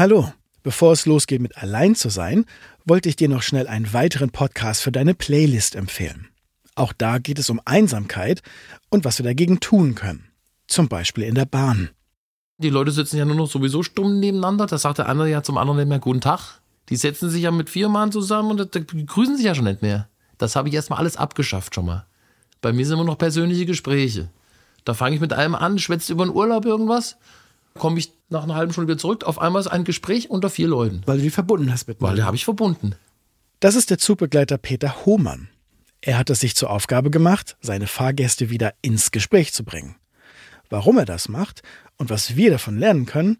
Hallo, 0.00 0.32
bevor 0.62 0.94
es 0.94 1.04
losgeht 1.04 1.42
mit 1.42 1.58
Allein 1.58 1.94
zu 1.94 2.08
sein, 2.08 2.46
wollte 2.86 3.10
ich 3.10 3.16
dir 3.16 3.28
noch 3.28 3.42
schnell 3.42 3.68
einen 3.68 3.92
weiteren 3.92 4.30
Podcast 4.30 4.80
für 4.80 4.90
deine 4.90 5.12
Playlist 5.12 5.74
empfehlen. 5.74 6.28
Auch 6.74 6.94
da 6.94 7.18
geht 7.18 7.38
es 7.38 7.50
um 7.50 7.60
Einsamkeit 7.66 8.40
und 8.88 9.04
was 9.04 9.18
wir 9.18 9.24
dagegen 9.24 9.60
tun 9.60 9.94
können. 9.94 10.24
Zum 10.66 10.88
Beispiel 10.88 11.24
in 11.24 11.34
der 11.34 11.44
Bahn. 11.44 11.90
Die 12.56 12.70
Leute 12.70 12.92
sitzen 12.92 13.18
ja 13.18 13.26
nur 13.26 13.36
noch 13.36 13.50
sowieso 13.50 13.82
stumm 13.82 14.20
nebeneinander. 14.20 14.64
Da 14.64 14.78
sagt 14.78 14.96
der 14.96 15.06
andere 15.06 15.28
ja 15.28 15.42
zum 15.42 15.58
anderen 15.58 15.76
nicht 15.80 15.88
mehr 15.90 15.98
Guten 15.98 16.22
Tag. 16.22 16.62
Die 16.88 16.96
setzen 16.96 17.28
sich 17.28 17.42
ja 17.42 17.50
mit 17.50 17.68
vier 17.68 17.90
Mann 17.90 18.10
zusammen 18.10 18.58
und 18.58 19.06
grüßen 19.06 19.36
sich 19.36 19.44
ja 19.44 19.54
schon 19.54 19.66
nicht 19.66 19.82
mehr. 19.82 20.08
Das 20.38 20.56
habe 20.56 20.70
ich 20.70 20.74
erstmal 20.74 21.00
alles 21.00 21.18
abgeschafft 21.18 21.74
schon 21.74 21.84
mal. 21.84 22.06
Bei 22.62 22.72
mir 22.72 22.86
sind 22.86 22.94
immer 22.94 23.04
noch 23.04 23.18
persönliche 23.18 23.66
Gespräche. 23.66 24.30
Da 24.86 24.94
fange 24.94 25.16
ich 25.16 25.20
mit 25.20 25.34
einem 25.34 25.54
an, 25.54 25.78
schwätzt 25.78 26.08
über 26.08 26.24
den 26.24 26.34
Urlaub 26.34 26.64
irgendwas, 26.64 27.18
komme 27.74 27.98
ich 27.98 28.12
nach 28.28 28.44
einer 28.44 28.54
halben 28.54 28.72
Stunde 28.72 28.92
wieder 28.92 28.98
zurück. 28.98 29.24
Auf 29.24 29.40
einmal 29.40 29.60
ist 29.60 29.68
ein 29.68 29.84
Gespräch 29.84 30.30
unter 30.30 30.50
vier 30.50 30.68
Leuten. 30.68 31.02
Weil 31.06 31.18
du 31.18 31.24
die 31.24 31.30
verbunden 31.30 31.72
hast 31.72 31.88
mit 31.88 32.00
Weil 32.00 32.16
die 32.16 32.22
habe 32.22 32.36
ich 32.36 32.44
verbunden. 32.44 32.94
Das 33.60 33.74
ist 33.74 33.90
der 33.90 33.98
Zugbegleiter 33.98 34.58
Peter 34.58 35.04
Hohmann. 35.04 35.48
Er 36.00 36.16
hat 36.16 36.30
es 36.30 36.40
sich 36.40 36.56
zur 36.56 36.70
Aufgabe 36.70 37.10
gemacht, 37.10 37.56
seine 37.60 37.86
Fahrgäste 37.86 38.48
wieder 38.48 38.72
ins 38.80 39.10
Gespräch 39.10 39.52
zu 39.52 39.64
bringen. 39.64 39.96
Warum 40.70 40.96
er 40.98 41.04
das 41.04 41.28
macht 41.28 41.62
und 41.98 42.08
was 42.08 42.36
wir 42.36 42.50
davon 42.50 42.78
lernen 42.78 43.04
können, 43.04 43.38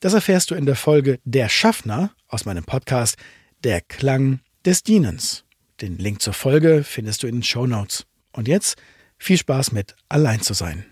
das 0.00 0.14
erfährst 0.14 0.50
du 0.50 0.54
in 0.54 0.64
der 0.64 0.76
Folge 0.76 1.18
Der 1.24 1.48
Schaffner 1.48 2.12
aus 2.28 2.44
meinem 2.44 2.64
Podcast 2.64 3.16
Der 3.64 3.80
Klang 3.80 4.40
des 4.64 4.84
Dienens. 4.84 5.44
Den 5.80 5.98
Link 5.98 6.22
zur 6.22 6.32
Folge 6.32 6.84
findest 6.84 7.22
du 7.22 7.26
in 7.26 7.36
den 7.36 7.42
Show 7.42 7.66
Notes. 7.66 8.06
Und 8.32 8.48
jetzt 8.48 8.76
viel 9.18 9.36
Spaß 9.36 9.72
mit 9.72 9.96
Allein 10.08 10.40
zu 10.40 10.54
sein. 10.54 10.86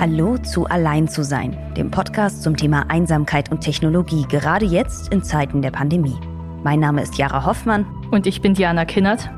Hallo 0.00 0.36
zu 0.38 0.66
Allein 0.66 1.06
zu 1.06 1.22
sein, 1.22 1.56
dem 1.76 1.88
Podcast 1.88 2.42
zum 2.42 2.56
Thema 2.56 2.86
Einsamkeit 2.88 3.52
und 3.52 3.60
Technologie, 3.60 4.26
gerade 4.28 4.66
jetzt 4.66 5.12
in 5.12 5.22
Zeiten 5.22 5.62
der 5.62 5.70
Pandemie. 5.70 6.16
Mein 6.64 6.80
Name 6.80 7.00
ist 7.00 7.16
Jara 7.16 7.46
Hoffmann. 7.46 7.86
Und 8.10 8.26
ich 8.26 8.42
bin 8.42 8.54
Diana 8.54 8.84
Kinnert. 8.86 9.30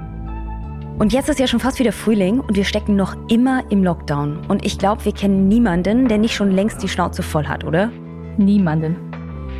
Und 0.99 1.13
jetzt 1.13 1.29
ist 1.29 1.39
ja 1.39 1.47
schon 1.47 1.61
fast 1.61 1.79
wieder 1.79 1.93
Frühling 1.93 2.41
und 2.41 2.57
wir 2.57 2.65
stecken 2.65 2.97
noch 2.97 3.15
immer 3.29 3.71
im 3.71 3.85
Lockdown. 3.85 4.47
Und 4.49 4.65
ich 4.65 4.79
glaube, 4.79 5.05
wir 5.05 5.13
kennen 5.13 5.47
niemanden, 5.47 6.09
der 6.09 6.17
nicht 6.17 6.35
schon 6.35 6.51
längst 6.51 6.83
die 6.83 6.89
Schnauze 6.89 7.23
voll 7.23 7.47
hat, 7.47 7.63
oder? 7.63 7.91
Niemanden. 8.39 8.97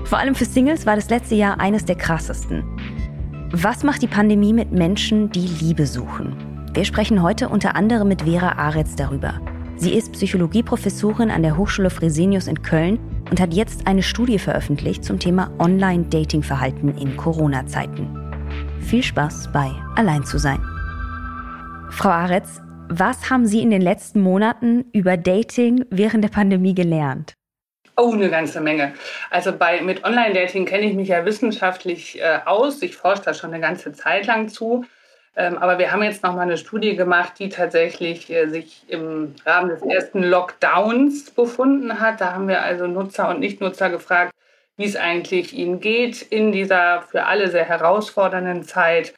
Vor 0.05 0.19
allem 0.19 0.35
für 0.35 0.47
Singles 0.47 0.87
war 0.87 0.97
das 0.97 1.11
letzte 1.11 1.35
Jahr 1.35 1.61
eines 1.61 1.85
der 1.85 1.97
krassesten. 1.97 2.65
Was 3.53 3.85
macht 3.85 4.01
die 4.01 4.09
Pandemie 4.09 4.55
mit 4.55 4.73
Menschen, 4.73 5.31
die 5.31 5.47
Liebe 5.47 5.87
suchen? 5.87 6.35
Wir 6.73 6.87
sprechen 6.87 7.23
heute 7.23 7.51
unter 7.51 7.77
anderem 7.77 8.09
mit 8.09 8.23
Vera 8.23 8.53
Aretz 8.53 8.97
darüber. 8.97 9.35
Sie 9.79 9.93
ist 9.93 10.13
Psychologieprofessorin 10.13 11.31
an 11.31 11.43
der 11.43 11.59
Hochschule 11.59 11.91
Fresenius 11.91 12.47
in 12.47 12.63
Köln 12.63 12.99
und 13.31 13.39
hat 13.41 13.53
jetzt 13.53 13.87
eine 13.87 14.03
Studie 14.03 14.39
veröffentlicht 14.39 15.05
zum 15.05 15.19
Thema 15.19 15.51
Online-Dating-Verhalten 15.59 16.97
in 16.97 17.15
Corona-Zeiten. 17.17 18.09
Viel 18.81 19.03
Spaß 19.03 19.53
bei 19.53 19.71
Allein 19.95 20.25
zu 20.25 20.39
sein. 20.39 20.63
Frau 21.91 22.09
Aretz, 22.09 22.63
was 22.89 23.29
haben 23.29 23.47
Sie 23.47 23.61
in 23.61 23.71
den 23.71 23.83
letzten 23.83 24.23
Monaten 24.23 24.87
über 24.93 25.19
Dating 25.19 25.85
während 25.91 26.25
der 26.25 26.31
Pandemie 26.31 26.75
gelernt? 26.75 27.35
Oh, 27.99 28.13
eine 28.13 28.31
ganze 28.31 28.63
Menge. 28.63 28.95
Also 29.31 29.53
bei, 29.53 29.83
mit 29.83 30.05
Online-Dating 30.05 30.65
kenne 30.65 30.87
ich 30.87 30.95
mich 30.95 31.09
ja 31.09 31.25
wissenschaftlich 31.27 32.21
äh, 32.21 32.41
aus. 32.47 32.81
Ich 32.83 32.97
forsche 32.97 33.23
da 33.25 33.35
schon 33.35 33.53
eine 33.53 33.61
ganze 33.61 33.93
Zeit 33.93 34.27
lang 34.27 34.49
zu. 34.49 34.85
Ähm, 35.39 35.59
aber 35.59 35.79
wir 35.79 35.93
haben 35.93 36.03
jetzt 36.03 36.23
noch 36.23 36.35
mal 36.35 36.43
eine 36.43 36.57
Studie 36.57 36.97
gemacht, 36.97 37.35
die 37.39 37.51
tatsächlich 37.51 38.31
äh, 38.31 38.49
sich 38.49 38.85
im 38.89 39.35
Rahmen 39.45 39.69
des 39.69 39.83
ersten 39.83 40.23
Lockdowns 40.23 41.31
befunden 41.31 42.01
hat. 42.01 42.23
Da 42.23 42.33
haben 42.33 42.49
wir 42.49 42.63
also 42.63 42.87
Nutzer 42.87 43.29
und 43.29 43.41
Nichtnutzer 43.41 43.91
gefragt, 43.91 44.33
wie 44.79 44.87
es 44.87 44.97
eigentlich 44.97 45.53
ihnen 45.53 45.81
geht 45.81 46.23
in 46.23 46.53
dieser 46.53 47.03
für 47.03 47.27
alle 47.27 47.51
sehr 47.51 47.67
herausfordernden 47.67 48.65
Zeit 48.65 49.15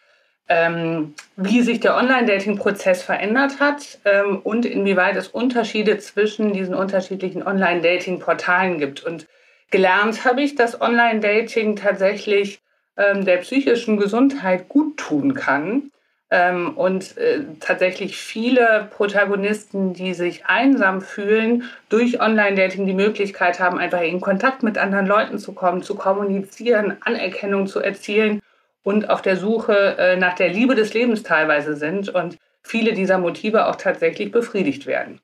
ähm, 0.51 1.15
wie 1.37 1.61
sich 1.61 1.81
der 1.81 1.95
Online-Dating-Prozess 1.95 3.03
verändert 3.03 3.61
hat 3.61 3.99
ähm, 4.07 4.39
und 4.43 4.65
inwieweit 4.65 5.15
es 5.15 5.29
Unterschiede 5.29 5.99
zwischen 5.99 6.55
diesen 6.55 6.75
unterschiedlichen 6.75 7.47
Online-Dating-Portalen 7.47 8.79
gibt. 8.79 9.05
Und 9.05 9.27
gelernt 9.71 10.25
habe 10.25 10.41
ich, 10.43 10.55
dass 10.55 10.81
Online-Dating 10.81 11.77
tatsächlich 11.77 12.61
der 12.97 13.37
psychischen 13.37 13.97
Gesundheit 13.97 14.69
gut 14.69 14.97
tun 14.97 15.35
kann. 15.35 15.93
Ähm, 16.31 16.77
und 16.77 17.17
äh, 17.17 17.41
tatsächlich 17.59 18.19
viele 18.19 18.89
Protagonisten, 18.91 19.95
die 19.95 20.13
sich 20.13 20.45
einsam 20.45 21.01
fühlen, 21.01 21.65
durch 21.89 22.21
Online-Dating 22.21 22.87
die 22.87 22.93
Möglichkeit 22.93 23.61
haben, 23.61 23.79
einfach 23.79 24.03
in 24.03 24.21
Kontakt 24.21 24.63
mit 24.63 24.77
anderen 24.77 25.07
Leuten 25.07 25.39
zu 25.39 25.55
kommen, 25.55 25.83
zu 25.83 25.95
kommunizieren, 25.95 26.99
Anerkennung 27.01 27.67
zu 27.67 27.81
erzielen 27.81 28.43
und 28.83 29.09
auf 29.09 29.23
der 29.23 29.37
Suche 29.39 29.97
äh, 29.99 30.17
nach 30.17 30.35
der 30.35 30.51
Liebe 30.51 30.75
des 30.75 30.93
Lebens 30.93 31.23
teilweise 31.23 31.77
sind 31.77 32.11
und 32.11 32.37
viele 32.63 32.93
dieser 32.93 33.17
Motive 33.17 33.67
auch 33.67 33.77
tatsächlich 33.77 34.31
befriedigt 34.31 34.87
werden. 34.87 35.21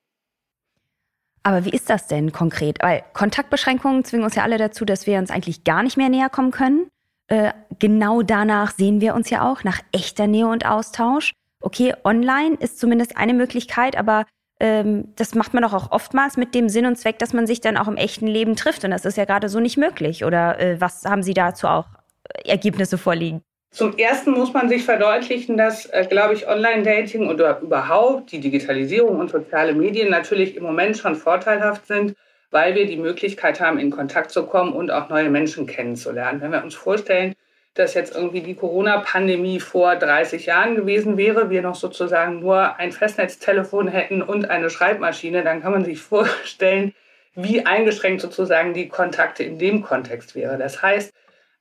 Aber 1.43 1.67
wie 1.67 1.71
ist 1.71 1.91
das 1.91 2.07
denn 2.07 2.33
konkret? 2.33 2.79
Weil 2.81 3.05
Kontaktbeschränkungen 3.13 4.05
zwingen 4.05 4.25
uns 4.25 4.35
ja 4.35 4.43
alle 4.43 4.57
dazu, 4.57 4.87
dass 4.87 5.07
wir 5.07 5.19
uns 5.19 5.31
eigentlich 5.31 5.65
gar 5.65 5.83
nicht 5.83 5.99
mehr 5.99 6.09
näher 6.09 6.31
kommen 6.31 6.51
können. 6.51 6.89
Äh, 7.29 7.53
genau 7.79 8.23
danach 8.23 8.73
sehen 8.73 9.01
wir 9.01 9.15
uns 9.15 9.31
ja 9.31 9.51
auch, 9.51 9.65
nach 9.65 9.81
echter 9.93 10.27
Nähe 10.27 10.47
und 10.47 10.67
Austausch. 10.67 11.33
Okay, 11.61 11.95
online 12.05 12.57
ist 12.61 12.79
zumindest 12.79 13.17
eine 13.17 13.33
Möglichkeit, 13.33 13.97
aber 13.97 14.27
ähm, 14.61 15.09
das 15.17 15.35
macht 15.35 15.55
man 15.55 15.63
doch 15.63 15.73
auch 15.73 15.91
oftmals 15.91 16.37
mit 16.37 16.55
dem 16.55 16.69
Sinn 16.69 16.87
und 16.87 16.97
Zweck, 16.97 17.19
dass 17.19 17.33
man 17.33 17.47
sich 17.47 17.61
dann 17.61 17.77
auch 17.77 17.89
im 17.89 17.97
echten 17.97 18.27
Leben 18.27 18.57
trifft. 18.57 18.85
Und 18.85 18.91
das 18.91 19.05
ist 19.05 19.17
ja 19.17 19.25
gerade 19.25 19.49
so 19.49 19.61
nicht 19.61 19.77
möglich. 19.77 20.25
Oder 20.25 20.61
äh, 20.61 20.81
was 20.81 21.05
haben 21.05 21.23
Sie 21.23 21.35
dazu 21.35 21.67
auch 21.67 21.87
äh, 22.29 22.51
Ergebnisse 22.51 22.99
vorliegen? 22.99 23.43
Zum 23.71 23.97
Ersten 23.99 24.31
muss 24.31 24.53
man 24.53 24.69
sich 24.69 24.85
verdeutlichen, 24.85 25.57
dass, 25.57 25.87
äh, 25.87 26.07
glaube 26.09 26.35
ich, 26.35 26.47
Online-Dating 26.47 27.29
oder 27.29 27.61
überhaupt 27.61 28.31
die 28.31 28.39
Digitalisierung 28.39 29.19
und 29.19 29.31
soziale 29.31 29.75
Medien 29.75 30.11
natürlich 30.11 30.57
im 30.57 30.63
Moment 30.63 30.97
schon 30.97 31.17
vorteilhaft 31.17 31.87
sind, 31.87 32.15
weil 32.55 32.77
wir 32.77 32.87
die 32.87 32.97
Möglichkeit 32.97 33.61
haben, 33.61 33.81
in 33.81 33.91
Kontakt 33.91 34.31
zu 34.31 34.47
kommen 34.47 34.73
und 34.73 34.93
auch 34.93 35.09
neue 35.09 35.29
Menschen 35.29 35.67
kennenzulernen. 35.67 36.41
Wenn 36.41 36.53
wir 36.53 36.63
uns 36.63 36.77
vorstellen, 36.77 37.35
dass 37.75 37.95
jetzt 37.95 38.15
irgendwie 38.15 38.43
die 38.43 38.55
Corona-Pandemie 38.55 39.59
vor 39.59 39.97
30 39.97 40.47
Jahren 40.47 40.77
gewesen 40.77 41.17
wäre, 41.17 41.51
wir 41.51 41.63
noch 41.63 41.75
sozusagen 41.75 42.39
nur 42.39 42.77
ein 42.77 42.93
Festnetztelefon 42.93 43.89
hätten 43.89 44.23
und 44.23 44.51
eine 44.51 44.71
Schreibmaschine, 44.71 45.43
dann 45.43 45.63
kann 45.63 45.73
man 45.73 45.85
sich 45.85 46.01
vorstellen, 46.01 46.95
wie 47.35 47.67
eingeschränkt 47.67 48.21
sozusagen 48.21 48.73
die 48.73 48.87
Kontakte 48.87 49.43
in 49.43 49.59
dem 49.59 49.83
Kontext 49.83 50.37
wäre. 50.37 50.57
Das 50.57 50.81
heißt, 50.81 51.13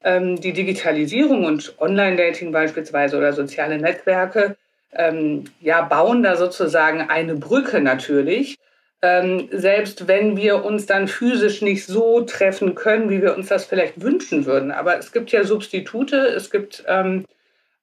ähm, 0.03 0.39
die 0.39 0.53
Digitalisierung 0.53 1.43
und 1.45 1.73
Online-Dating 1.79 2.51
beispielsweise 2.51 3.17
oder 3.17 3.33
soziale 3.33 3.79
Netzwerke 3.79 4.57
ähm, 4.91 5.45
ja, 5.59 5.81
bauen 5.81 6.21
da 6.21 6.35
sozusagen 6.35 7.09
eine 7.09 7.33
Brücke 7.33 7.81
natürlich. 7.81 8.59
Ähm, 9.03 9.49
selbst 9.51 10.07
wenn 10.07 10.37
wir 10.37 10.63
uns 10.63 10.85
dann 10.85 11.09
physisch 11.09 11.61
nicht 11.61 11.85
so 11.85 12.21
treffen 12.21 12.73
können, 12.73 13.09
wie 13.09 13.21
wir 13.21 13.35
uns 13.35 13.49
das 13.49 13.65
vielleicht 13.65 14.01
wünschen 14.01 14.45
würden. 14.45 14.71
Aber 14.71 14.97
es 14.97 15.11
gibt 15.11 15.33
ja 15.33 15.43
Substitute, 15.43 16.15
es 16.15 16.49
gibt 16.49 16.85
ähm, 16.87 17.25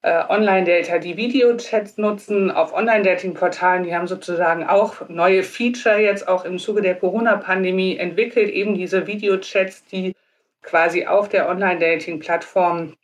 äh, 0.00 0.22
Online-Dater, 0.30 0.98
die 0.98 1.18
Videochats 1.18 1.98
nutzen 1.98 2.50
auf 2.50 2.72
Online-Dating-Portalen. 2.72 3.84
Die 3.84 3.94
haben 3.94 4.06
sozusagen 4.06 4.64
auch 4.64 5.10
neue 5.10 5.42
Feature 5.42 5.98
jetzt 5.98 6.26
auch 6.26 6.46
im 6.46 6.58
Zuge 6.58 6.80
der 6.80 6.94
Corona-Pandemie 6.94 7.98
entwickelt, 7.98 8.48
eben 8.48 8.74
diese 8.74 9.06
Videochats, 9.06 9.84
die 9.84 10.14
quasi 10.62 11.04
auf 11.04 11.28
der 11.28 11.50
Online-Dating-Plattform 11.50 12.94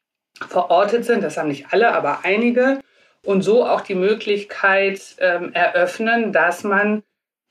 verortet 0.49 1.05
sind. 1.05 1.23
Das 1.23 1.37
haben 1.37 1.49
nicht 1.49 1.67
alle, 1.71 1.93
aber 1.93 2.21
einige. 2.23 2.81
Und 3.25 3.43
so 3.43 3.67
auch 3.67 3.83
die 3.83 3.95
Möglichkeit 3.95 5.03
ähm, 5.19 5.53
eröffnen, 5.53 6.33
dass 6.33 6.65
man 6.65 7.03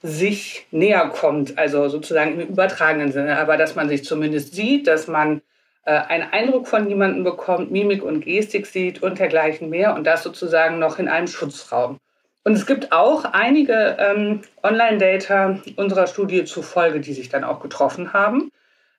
sich 0.06 0.68
näher 0.72 1.10
kommt, 1.10 1.58
also 1.58 1.88
sozusagen 1.90 2.40
im 2.40 2.48
übertragenen 2.50 3.12
Sinne, 3.12 3.38
aber 3.38 3.58
dass 3.58 3.76
man 3.76 3.90
sich 3.90 4.04
zumindest 4.04 4.54
sieht, 4.54 4.88
dass 4.88 5.08
man 5.08 5.42
äh, 5.86 5.92
einen 5.92 6.32
Eindruck 6.32 6.68
von 6.68 6.88
jemandem 6.88 7.24
bekommt, 7.24 7.72
Mimik 7.72 8.04
und 8.04 8.26
Gestik 8.26 8.68
sieht 8.68 9.02
und 9.02 9.20
dergleichen 9.20 9.70
mehr 9.70 9.96
und 9.96 10.06
das 10.06 10.24
sozusagen 10.24 10.80
noch 10.80 11.00
in 11.00 11.08
einem 11.08 11.28
Schutzraum. 11.28 11.98
Und 12.44 12.54
es 12.54 12.66
gibt 12.66 12.92
auch 12.92 13.26
einige 13.26 13.98
ähm, 14.00 14.42
Online-Data 14.62 15.60
unserer 15.78 16.08
Studie 16.08 16.46
zufolge, 16.46 17.00
die 17.00 17.14
sich 17.14 17.30
dann 17.30 17.44
auch 17.44 17.60
getroffen 17.60 18.14
haben 18.14 18.52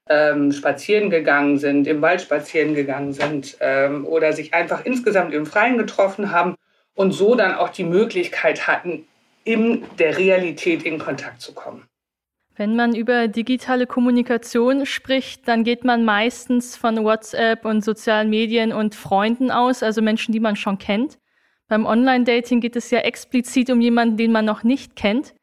ähm, 0.08 0.52
spazieren 0.52 1.10
gegangen 1.10 1.58
sind, 1.58 1.86
im 1.86 2.00
Wald 2.00 2.22
spazieren 2.22 2.74
gegangen 2.74 3.12
sind 3.12 3.56
ähm, 3.60 4.06
oder 4.06 4.32
sich 4.32 4.54
einfach 4.54 4.84
insgesamt 4.84 5.34
im 5.34 5.46
Freien 5.46 5.78
getroffen 5.78 6.30
haben 6.30 6.54
und 6.94 7.12
so 7.12 7.34
dann 7.34 7.54
auch 7.54 7.70
die 7.70 7.84
Möglichkeit 7.84 8.66
hatten, 8.66 9.06
in 9.46 9.84
der 9.98 10.18
Realität 10.18 10.82
in 10.82 10.98
Kontakt 10.98 11.40
zu 11.40 11.54
kommen. 11.54 11.86
Wenn 12.56 12.74
man 12.74 12.94
über 12.94 13.28
digitale 13.28 13.86
Kommunikation 13.86 14.86
spricht, 14.86 15.46
dann 15.46 15.62
geht 15.62 15.84
man 15.84 16.04
meistens 16.04 16.76
von 16.76 17.04
WhatsApp 17.04 17.64
und 17.64 17.84
sozialen 17.84 18.30
Medien 18.30 18.72
und 18.72 18.94
Freunden 18.94 19.50
aus, 19.50 19.82
also 19.82 20.02
Menschen, 20.02 20.32
die 20.32 20.40
man 20.40 20.56
schon 20.56 20.78
kennt. 20.78 21.18
Beim 21.68 21.84
Online-Dating 21.84 22.60
geht 22.60 22.76
es 22.76 22.90
ja 22.90 23.00
explizit 23.00 23.70
um 23.70 23.80
jemanden, 23.80 24.16
den 24.16 24.32
man 24.32 24.44
noch 24.44 24.62
nicht 24.62 24.96
kennt. 24.96 25.34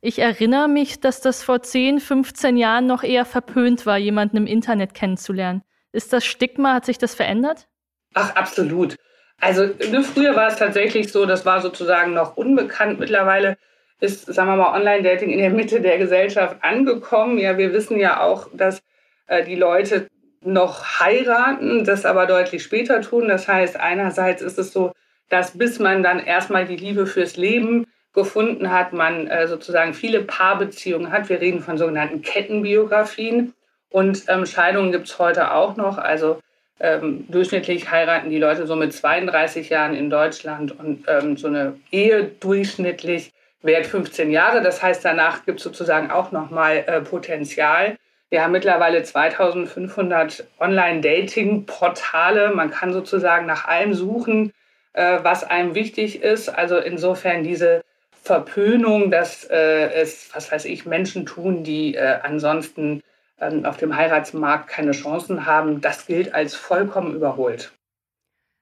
Ich 0.00 0.20
erinnere 0.20 0.68
mich, 0.68 1.00
dass 1.00 1.20
das 1.20 1.42
vor 1.42 1.62
10, 1.62 2.00
15 2.00 2.56
Jahren 2.56 2.86
noch 2.86 3.02
eher 3.02 3.24
verpönt 3.24 3.84
war, 3.84 3.98
jemanden 3.98 4.38
im 4.38 4.46
Internet 4.46 4.94
kennenzulernen. 4.94 5.62
Ist 5.92 6.12
das 6.12 6.24
Stigma, 6.24 6.74
hat 6.74 6.86
sich 6.86 6.98
das 6.98 7.14
verändert? 7.14 7.68
Ach, 8.14 8.34
absolut. 8.36 8.96
Also 9.40 9.64
ne, 9.64 10.02
früher 10.02 10.36
war 10.36 10.48
es 10.48 10.56
tatsächlich 10.56 11.10
so, 11.10 11.26
das 11.26 11.46
war 11.46 11.60
sozusagen 11.60 12.12
noch 12.12 12.36
unbekannt. 12.36 13.00
Mittlerweile 13.00 13.56
ist, 14.00 14.26
sagen 14.26 14.48
wir 14.50 14.56
mal, 14.56 14.76
Online-Dating 14.76 15.30
in 15.30 15.38
der 15.38 15.50
Mitte 15.50 15.80
der 15.80 15.98
Gesellschaft 15.98 16.58
angekommen. 16.62 17.38
Ja, 17.38 17.58
wir 17.58 17.72
wissen 17.72 17.98
ja 17.98 18.20
auch, 18.20 18.48
dass 18.52 18.82
äh, 19.26 19.44
die 19.44 19.56
Leute 19.56 20.08
noch 20.42 21.00
heiraten, 21.00 21.84
das 21.84 22.06
aber 22.06 22.26
deutlich 22.26 22.62
später 22.62 23.02
tun. 23.02 23.28
Das 23.28 23.48
heißt, 23.48 23.78
einerseits 23.78 24.42
ist 24.42 24.58
es 24.58 24.72
so, 24.72 24.92
dass 25.28 25.56
bis 25.56 25.78
man 25.78 26.02
dann 26.02 26.18
erstmal 26.18 26.66
die 26.66 26.76
Liebe 26.76 27.06
fürs 27.06 27.36
Leben 27.36 27.86
gefunden 28.12 28.70
hat, 28.72 28.92
man 28.92 29.26
äh, 29.28 29.46
sozusagen 29.46 29.94
viele 29.94 30.22
Paarbeziehungen 30.22 31.12
hat. 31.12 31.28
Wir 31.28 31.40
reden 31.40 31.60
von 31.60 31.78
sogenannten 31.78 32.22
Kettenbiografien 32.22 33.54
und 33.90 34.24
ähm, 34.28 34.46
Scheidungen 34.46 34.92
gibt 34.92 35.08
es 35.08 35.18
heute 35.18 35.52
auch 35.52 35.76
noch. 35.76 35.98
Also 35.98 36.40
ähm, 36.80 37.26
durchschnittlich 37.28 37.90
heiraten 37.90 38.30
die 38.30 38.38
Leute 38.38 38.66
so 38.66 38.74
mit 38.74 38.92
32 38.92 39.68
Jahren 39.68 39.94
in 39.94 40.10
Deutschland 40.10 40.78
und 40.78 41.04
ähm, 41.08 41.36
so 41.36 41.48
eine 41.48 41.76
Ehe 41.92 42.24
durchschnittlich 42.24 43.32
währt 43.62 43.86
15 43.86 44.30
Jahre. 44.30 44.62
Das 44.62 44.82
heißt, 44.82 45.04
danach 45.04 45.44
gibt 45.44 45.58
es 45.58 45.64
sozusagen 45.64 46.10
auch 46.10 46.32
nochmal 46.32 46.84
äh, 46.86 47.00
Potenzial. 47.02 47.96
Wir 48.30 48.42
haben 48.42 48.52
mittlerweile 48.52 49.02
2500 49.02 50.46
Online-Dating-Portale. 50.58 52.52
Man 52.54 52.70
kann 52.70 52.92
sozusagen 52.92 53.44
nach 53.46 53.66
allem 53.66 53.92
suchen, 53.92 54.52
äh, 54.92 55.18
was 55.22 55.44
einem 55.44 55.74
wichtig 55.74 56.22
ist. 56.22 56.48
Also 56.48 56.78
insofern 56.78 57.42
diese 57.42 57.82
Verpönung, 58.22 59.10
dass 59.10 59.44
äh, 59.44 59.92
es, 59.92 60.30
was 60.32 60.50
weiß 60.50 60.64
ich, 60.66 60.86
Menschen 60.86 61.26
tun, 61.26 61.64
die 61.64 61.94
äh, 61.94 62.18
ansonsten 62.22 63.02
ähm, 63.40 63.64
auf 63.64 63.76
dem 63.76 63.96
Heiratsmarkt 63.96 64.68
keine 64.68 64.92
Chancen 64.92 65.46
haben, 65.46 65.80
das 65.80 66.06
gilt 66.06 66.34
als 66.34 66.54
vollkommen 66.54 67.14
überholt. 67.14 67.72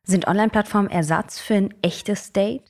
Sind 0.04 0.26
Online-Plattformen 0.26 0.90
Ersatz 0.90 1.38
für 1.38 1.54
ein 1.54 1.75
echtes 1.82 2.32
Date? 2.32 2.62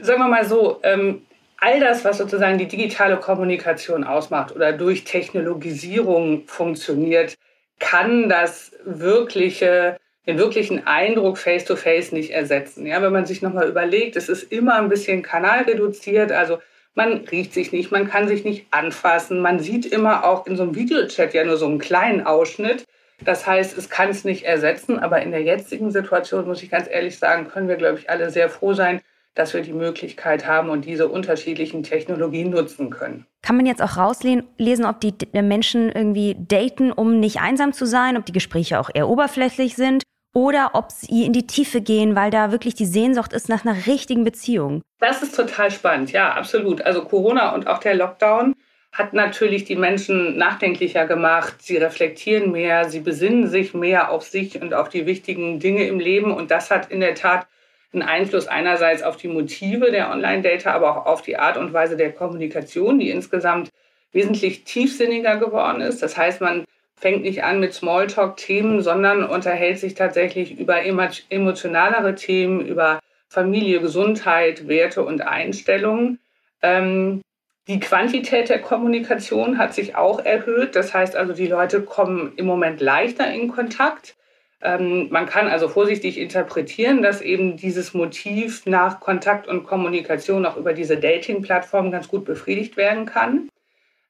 Sagen 0.00 0.20
wir 0.20 0.28
mal 0.28 0.44
so, 0.44 0.80
ähm, 0.82 1.26
all 1.58 1.80
das, 1.80 2.04
was 2.04 2.18
sozusagen 2.18 2.58
die 2.58 2.68
digitale 2.68 3.16
Kommunikation 3.16 4.04
ausmacht 4.04 4.54
oder 4.54 4.72
durch 4.72 5.04
Technologisierung 5.04 6.46
funktioniert, 6.46 7.34
kann 7.78 8.28
das 8.28 8.72
wirkliche, 8.84 9.98
den 10.26 10.38
wirklichen 10.38 10.86
Eindruck 10.86 11.38
face-to-face 11.38 12.10
-face 12.10 12.14
nicht 12.14 12.30
ersetzen. 12.30 12.86
Ja, 12.86 13.02
wenn 13.02 13.12
man 13.12 13.26
sich 13.26 13.42
nochmal 13.42 13.68
überlegt, 13.68 14.16
es 14.16 14.28
ist 14.28 14.50
immer 14.50 14.76
ein 14.76 14.88
bisschen 14.88 15.22
kanalreduziert, 15.22 16.32
also 16.32 16.58
man 16.96 17.18
riecht 17.30 17.54
sich 17.54 17.72
nicht, 17.72 17.92
man 17.92 18.08
kann 18.08 18.26
sich 18.26 18.44
nicht 18.44 18.66
anfassen, 18.72 19.40
man 19.40 19.60
sieht 19.60 19.86
immer 19.86 20.24
auch 20.24 20.46
in 20.46 20.56
so 20.56 20.64
einem 20.64 20.74
Videochat 20.74 21.34
ja 21.34 21.44
nur 21.44 21.58
so 21.58 21.66
einen 21.66 21.78
kleinen 21.78 22.26
Ausschnitt. 22.26 22.84
Das 23.24 23.46
heißt, 23.46 23.78
es 23.78 23.88
kann 23.88 24.10
es 24.10 24.24
nicht 24.24 24.44
ersetzen, 24.44 24.98
aber 24.98 25.22
in 25.22 25.30
der 25.30 25.42
jetzigen 25.42 25.90
Situation, 25.90 26.46
muss 26.46 26.62
ich 26.62 26.70
ganz 26.70 26.88
ehrlich 26.90 27.18
sagen, 27.18 27.48
können 27.48 27.68
wir, 27.68 27.76
glaube 27.76 27.98
ich, 27.98 28.10
alle 28.10 28.30
sehr 28.30 28.48
froh 28.48 28.74
sein, 28.74 29.00
dass 29.34 29.52
wir 29.52 29.60
die 29.60 29.74
Möglichkeit 29.74 30.46
haben 30.46 30.70
und 30.70 30.86
diese 30.86 31.08
unterschiedlichen 31.08 31.82
Technologien 31.82 32.50
nutzen 32.50 32.88
können. 32.90 33.26
Kann 33.42 33.56
man 33.56 33.66
jetzt 33.66 33.82
auch 33.82 33.98
rauslesen, 33.98 34.86
ob 34.86 35.00
die 35.00 35.14
Menschen 35.34 35.90
irgendwie 35.90 36.36
daten, 36.38 36.92
um 36.92 37.20
nicht 37.20 37.40
einsam 37.40 37.74
zu 37.74 37.86
sein, 37.86 38.16
ob 38.16 38.24
die 38.24 38.32
Gespräche 38.32 38.80
auch 38.80 38.90
eher 38.92 39.08
oberflächlich 39.08 39.76
sind 39.76 40.02
oder 40.36 40.72
ob 40.74 40.92
sie 40.92 41.24
in 41.24 41.32
die 41.32 41.46
Tiefe 41.46 41.80
gehen, 41.80 42.14
weil 42.14 42.30
da 42.30 42.52
wirklich 42.52 42.74
die 42.74 42.84
Sehnsucht 42.84 43.32
ist 43.32 43.48
nach 43.48 43.64
einer 43.64 43.86
richtigen 43.86 44.22
Beziehung? 44.22 44.82
Das 44.98 45.22
ist 45.22 45.34
total 45.34 45.70
spannend, 45.70 46.12
ja, 46.12 46.34
absolut. 46.34 46.82
Also 46.82 47.06
Corona 47.06 47.54
und 47.54 47.66
auch 47.66 47.78
der 47.78 47.94
Lockdown 47.94 48.52
hat 48.92 49.14
natürlich 49.14 49.64
die 49.64 49.76
Menschen 49.76 50.36
nachdenklicher 50.36 51.06
gemacht. 51.06 51.62
Sie 51.62 51.78
reflektieren 51.78 52.52
mehr, 52.52 52.90
sie 52.90 53.00
besinnen 53.00 53.48
sich 53.48 53.72
mehr 53.72 54.10
auf 54.10 54.24
sich 54.24 54.60
und 54.60 54.74
auf 54.74 54.90
die 54.90 55.06
wichtigen 55.06 55.58
Dinge 55.58 55.86
im 55.86 55.98
Leben. 55.98 56.32
Und 56.32 56.50
das 56.50 56.70
hat 56.70 56.90
in 56.90 57.00
der 57.00 57.14
Tat 57.14 57.46
einen 57.94 58.02
Einfluss 58.02 58.46
einerseits 58.46 59.02
auf 59.02 59.16
die 59.16 59.28
Motive 59.28 59.90
der 59.90 60.10
Online-Data, 60.10 60.70
aber 60.70 60.90
auch 60.90 61.06
auf 61.06 61.22
die 61.22 61.38
Art 61.38 61.56
und 61.56 61.72
Weise 61.72 61.96
der 61.96 62.12
Kommunikation, 62.12 62.98
die 62.98 63.08
insgesamt 63.08 63.70
wesentlich 64.12 64.64
tiefsinniger 64.64 65.38
geworden 65.38 65.80
ist. 65.80 66.02
Das 66.02 66.18
heißt, 66.18 66.42
man 66.42 66.66
fängt 66.98 67.22
nicht 67.22 67.44
an 67.44 67.60
mit 67.60 67.74
Smalltalk-Themen, 67.74 68.80
sondern 68.80 69.24
unterhält 69.24 69.78
sich 69.78 69.94
tatsächlich 69.94 70.58
über 70.58 70.82
emotionalere 70.82 72.14
Themen, 72.14 72.66
über 72.66 73.00
Familie, 73.28 73.80
Gesundheit, 73.80 74.66
Werte 74.66 75.04
und 75.04 75.20
Einstellungen. 75.20 76.18
Ähm, 76.62 77.20
die 77.68 77.80
Quantität 77.80 78.48
der 78.48 78.60
Kommunikation 78.60 79.58
hat 79.58 79.74
sich 79.74 79.96
auch 79.96 80.24
erhöht. 80.24 80.76
Das 80.76 80.94
heißt 80.94 81.16
also, 81.16 81.32
die 81.32 81.48
Leute 81.48 81.82
kommen 81.82 82.32
im 82.36 82.46
Moment 82.46 82.80
leichter 82.80 83.30
in 83.32 83.48
Kontakt. 83.48 84.14
Ähm, 84.62 85.08
man 85.10 85.26
kann 85.26 85.48
also 85.48 85.68
vorsichtig 85.68 86.18
interpretieren, 86.18 87.02
dass 87.02 87.20
eben 87.20 87.56
dieses 87.56 87.92
Motiv 87.92 88.64
nach 88.66 89.00
Kontakt 89.00 89.48
und 89.48 89.64
Kommunikation 89.64 90.46
auch 90.46 90.56
über 90.56 90.72
diese 90.72 90.96
Dating-Plattform 90.96 91.90
ganz 91.90 92.08
gut 92.08 92.24
befriedigt 92.24 92.76
werden 92.76 93.04
kann. 93.04 93.48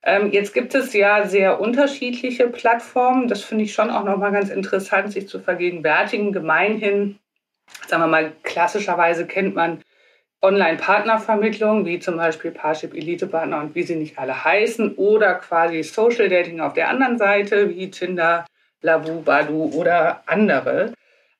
Ähm, 0.06 0.30
jetzt 0.30 0.54
gibt 0.54 0.72
es 0.76 0.92
ja 0.92 1.26
sehr 1.26 1.60
unterschiedliche 1.60 2.46
Plattformen. 2.46 3.26
Das 3.26 3.42
finde 3.42 3.64
ich 3.64 3.74
schon 3.74 3.90
auch 3.90 4.04
nochmal 4.04 4.30
ganz 4.30 4.50
interessant, 4.50 5.12
sich 5.12 5.28
zu 5.28 5.40
vergegenwärtigen. 5.40 6.32
Gemeinhin, 6.32 7.18
sagen 7.88 8.04
wir 8.04 8.06
mal, 8.06 8.32
klassischerweise 8.44 9.26
kennt 9.26 9.56
man 9.56 9.82
Online-Partnervermittlung, 10.42 11.86
wie 11.86 11.98
zum 11.98 12.18
Beispiel 12.18 12.52
Parship 12.52 12.94
Elite 12.94 13.26
Partner 13.26 13.58
und 13.58 13.74
wie 13.74 13.82
sie 13.82 13.96
nicht 13.96 14.16
alle 14.16 14.44
heißen, 14.44 14.94
oder 14.94 15.34
quasi 15.34 15.82
Social 15.82 16.28
Dating 16.28 16.60
auf 16.60 16.74
der 16.74 16.88
anderen 16.88 17.18
Seite, 17.18 17.70
wie 17.70 17.90
Tinder, 17.90 18.46
Lavu, 18.82 19.22
Badu 19.22 19.72
oder 19.74 20.22
andere. 20.26 20.92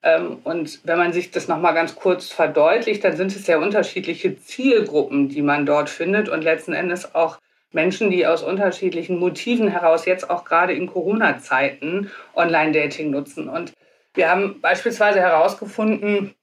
Ähm, 0.02 0.38
und 0.42 0.80
wenn 0.82 0.98
man 0.98 1.12
sich 1.12 1.30
das 1.30 1.46
nochmal 1.46 1.74
ganz 1.74 1.94
kurz 1.94 2.32
verdeutlicht, 2.32 3.04
dann 3.04 3.16
sind 3.16 3.30
es 3.30 3.46
sehr 3.46 3.60
unterschiedliche 3.60 4.36
Zielgruppen, 4.36 5.28
die 5.28 5.42
man 5.42 5.66
dort 5.66 5.88
findet 5.88 6.28
und 6.28 6.42
letzten 6.42 6.72
Endes 6.72 7.14
auch 7.14 7.38
Menschen, 7.72 8.10
die 8.10 8.26
aus 8.26 8.42
unterschiedlichen 8.42 9.18
Motiven 9.18 9.68
heraus 9.68 10.06
jetzt 10.06 10.30
auch 10.30 10.44
gerade 10.44 10.72
in 10.72 10.86
Corona-Zeiten 10.86 12.10
Online-Dating 12.34 13.10
nutzen. 13.10 13.48
Und 13.48 13.72
wir 14.14 14.30
haben 14.30 14.60
beispielsweise 14.60 15.20
herausgefunden, 15.20 16.34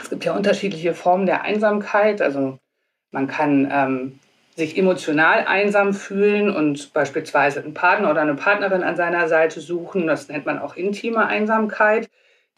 es 0.00 0.10
gibt 0.10 0.24
ja 0.24 0.34
unterschiedliche 0.34 0.94
Formen 0.94 1.26
der 1.26 1.42
Einsamkeit. 1.42 2.22
Also 2.22 2.58
man 3.10 3.26
kann 3.26 3.68
ähm, 3.72 4.18
sich 4.54 4.76
emotional 4.76 5.44
einsam 5.46 5.94
fühlen 5.94 6.54
und 6.54 6.92
beispielsweise 6.92 7.60
einen 7.60 7.74
Partner 7.74 8.10
oder 8.10 8.22
eine 8.22 8.34
Partnerin 8.34 8.82
an 8.82 8.96
seiner 8.96 9.28
Seite 9.28 9.60
suchen. 9.60 10.06
Das 10.06 10.28
nennt 10.28 10.46
man 10.46 10.58
auch 10.58 10.76
intime 10.76 11.26
Einsamkeit. 11.26 12.08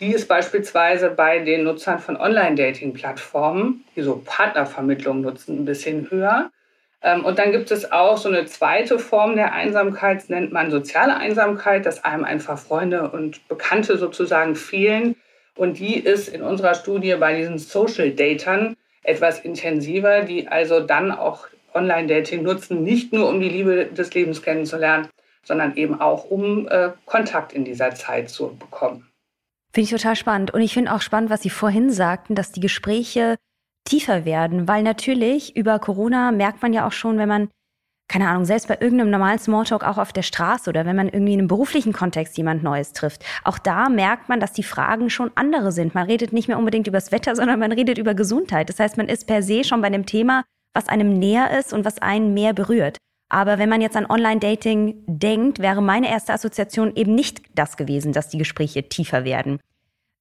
Die 0.00 0.12
ist 0.12 0.28
beispielsweise 0.28 1.10
bei 1.10 1.40
den 1.40 1.64
Nutzern 1.64 1.98
von 1.98 2.16
Online-Dating-Plattformen, 2.16 3.84
die 3.94 4.02
so 4.02 4.22
Partnervermittlung 4.24 5.20
nutzen, 5.20 5.60
ein 5.60 5.64
bisschen 5.66 6.10
höher. 6.10 6.50
Ähm, 7.02 7.24
und 7.24 7.38
dann 7.38 7.52
gibt 7.52 7.70
es 7.70 7.90
auch 7.90 8.16
so 8.16 8.28
eine 8.28 8.46
zweite 8.46 8.98
Form 8.98 9.36
der 9.36 9.52
Einsamkeit, 9.52 10.28
nennt 10.28 10.52
man 10.52 10.70
soziale 10.70 11.16
Einsamkeit, 11.16 11.86
dass 11.86 12.04
einem 12.04 12.24
einfach 12.24 12.58
Freunde 12.58 13.10
und 13.10 13.46
Bekannte 13.48 13.96
sozusagen 13.96 14.54
fehlen. 14.54 15.16
Und 15.56 15.78
die 15.78 15.98
ist 15.98 16.28
in 16.28 16.42
unserer 16.42 16.74
Studie 16.74 17.14
bei 17.18 17.36
diesen 17.36 17.58
Social 17.58 18.10
Datern 18.10 18.76
etwas 19.02 19.40
intensiver, 19.40 20.22
die 20.22 20.48
also 20.48 20.80
dann 20.80 21.10
auch 21.10 21.46
Online-Dating 21.74 22.42
nutzen, 22.42 22.82
nicht 22.82 23.12
nur 23.12 23.28
um 23.28 23.40
die 23.40 23.48
Liebe 23.48 23.86
des 23.86 24.12
Lebens 24.12 24.42
kennenzulernen, 24.42 25.08
sondern 25.42 25.76
eben 25.76 26.00
auch 26.00 26.24
um 26.24 26.68
äh, 26.68 26.90
Kontakt 27.06 27.52
in 27.52 27.64
dieser 27.64 27.94
Zeit 27.94 28.28
zu 28.28 28.56
bekommen. 28.56 29.06
Finde 29.72 29.84
ich 29.84 29.90
total 29.90 30.16
spannend. 30.16 30.52
Und 30.52 30.62
ich 30.62 30.74
finde 30.74 30.92
auch 30.92 31.00
spannend, 31.00 31.30
was 31.30 31.42
Sie 31.42 31.50
vorhin 31.50 31.90
sagten, 31.90 32.34
dass 32.34 32.52
die 32.52 32.60
Gespräche 32.60 33.36
tiefer 33.84 34.24
werden, 34.24 34.68
weil 34.68 34.82
natürlich 34.82 35.56
über 35.56 35.78
Corona 35.78 36.32
merkt 36.32 36.62
man 36.62 36.72
ja 36.72 36.86
auch 36.86 36.92
schon, 36.92 37.18
wenn 37.18 37.28
man, 37.28 37.48
keine 38.08 38.28
Ahnung, 38.28 38.44
selbst 38.44 38.68
bei 38.68 38.78
irgendeinem 38.80 39.10
normalen 39.10 39.38
Smalltalk 39.38 39.84
auch 39.84 39.98
auf 39.98 40.12
der 40.12 40.22
Straße 40.22 40.68
oder 40.68 40.84
wenn 40.86 40.96
man 40.96 41.08
irgendwie 41.08 41.34
in 41.34 41.40
einem 41.40 41.48
beruflichen 41.48 41.92
Kontext 41.92 42.36
jemand 42.36 42.62
Neues 42.62 42.92
trifft, 42.92 43.24
auch 43.44 43.58
da 43.58 43.88
merkt 43.88 44.28
man, 44.28 44.40
dass 44.40 44.52
die 44.52 44.62
Fragen 44.62 45.10
schon 45.10 45.30
andere 45.34 45.72
sind. 45.72 45.94
Man 45.94 46.06
redet 46.06 46.32
nicht 46.32 46.48
mehr 46.48 46.58
unbedingt 46.58 46.86
über 46.86 46.98
das 46.98 47.12
Wetter, 47.12 47.34
sondern 47.36 47.58
man 47.58 47.72
redet 47.72 47.98
über 47.98 48.14
Gesundheit. 48.14 48.68
Das 48.68 48.78
heißt, 48.78 48.96
man 48.96 49.08
ist 49.08 49.26
per 49.26 49.42
se 49.42 49.64
schon 49.64 49.80
bei 49.80 49.86
einem 49.86 50.06
Thema, 50.06 50.44
was 50.74 50.88
einem 50.88 51.18
näher 51.18 51.58
ist 51.58 51.72
und 51.72 51.84
was 51.84 51.98
einen 51.98 52.34
mehr 52.34 52.52
berührt. 52.52 52.98
Aber 53.30 53.58
wenn 53.58 53.68
man 53.68 53.80
jetzt 53.80 53.96
an 53.96 54.06
Online-Dating 54.06 55.04
denkt, 55.06 55.60
wäre 55.60 55.80
meine 55.80 56.10
erste 56.10 56.32
Assoziation 56.32 56.94
eben 56.96 57.14
nicht 57.14 57.42
das 57.54 57.76
gewesen, 57.76 58.12
dass 58.12 58.28
die 58.28 58.38
Gespräche 58.38 58.88
tiefer 58.88 59.24
werden. 59.24 59.60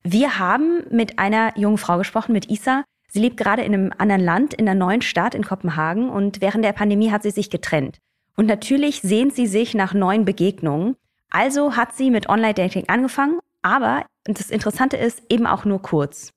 Wir 0.04 0.39
haben 0.39 0.84
mit 0.92 1.20
einer 1.20 1.58
jungen 1.58 1.80
Frau 1.80 1.98
gesprochen, 1.98 2.34
mit 2.34 2.50
Isa. 2.50 2.84
Sie 3.12 3.20
lebt 3.20 3.38
gerade 3.38 3.63
in 3.63 3.74
einem 3.74 3.92
anderen 3.98 4.22
Land, 4.22 4.54
in 4.54 4.70
einer 4.70 4.80
neuen 4.80 5.01
Stadt 5.01 5.34
in 5.34 5.44
Kopenhagen 5.44 6.10
und 6.12 6.42
während 6.42 6.63
der 6.63 6.74
Pandemie 6.74 7.12
hat 7.12 7.24
sie 7.24 7.32
sich 7.32 7.50
getrennt. 7.50 7.98
Und 8.38 8.46
natürlich 8.46 9.01
sehnt 9.01 9.34
sie 9.34 9.48
sich 9.48 9.74
nach 9.74 9.96
neuen 9.96 10.25
Begegnungen. 10.25 10.96
Also 11.32 11.75
hat 11.75 11.96
sie 11.96 12.12
mit 12.12 12.30
Online-Dating 12.30 12.88
angefangen, 12.88 13.39
aber, 13.63 14.06
das 14.25 14.51
Interessante 14.51 14.96
ist, 14.96 15.24
eben 15.30 15.48
auch 15.48 15.66
nur 15.66 15.82
kurz. 15.82 16.32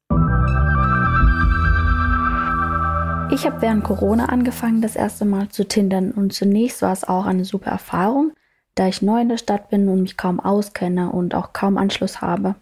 Ich 3.31 3.47
habe 3.47 3.61
während 3.61 3.85
Corona 3.85 4.26
angefangen, 4.26 4.81
das 4.81 4.97
erste 4.97 5.26
Mal 5.26 5.49
zu 5.50 5.69
tindern 5.69 6.11
und 6.11 6.33
zunächst 6.33 6.81
war 6.81 6.93
es 6.93 7.05
auch 7.05 7.26
eine 7.26 7.45
super 7.45 7.71
Erfahrung, 7.71 8.33
da 8.76 8.88
ich 8.88 9.02
neu 9.02 9.21
in 9.21 9.29
der 9.29 9.38
Stadt 9.38 9.69
bin 9.69 9.88
und 9.88 10.02
mich 10.02 10.17
kaum 10.17 10.41
auskenne 10.41 11.11
und 11.11 11.35
auch 11.35 11.52
kaum 11.52 11.76
Anschluss 11.76 12.23
habe. 12.23 12.55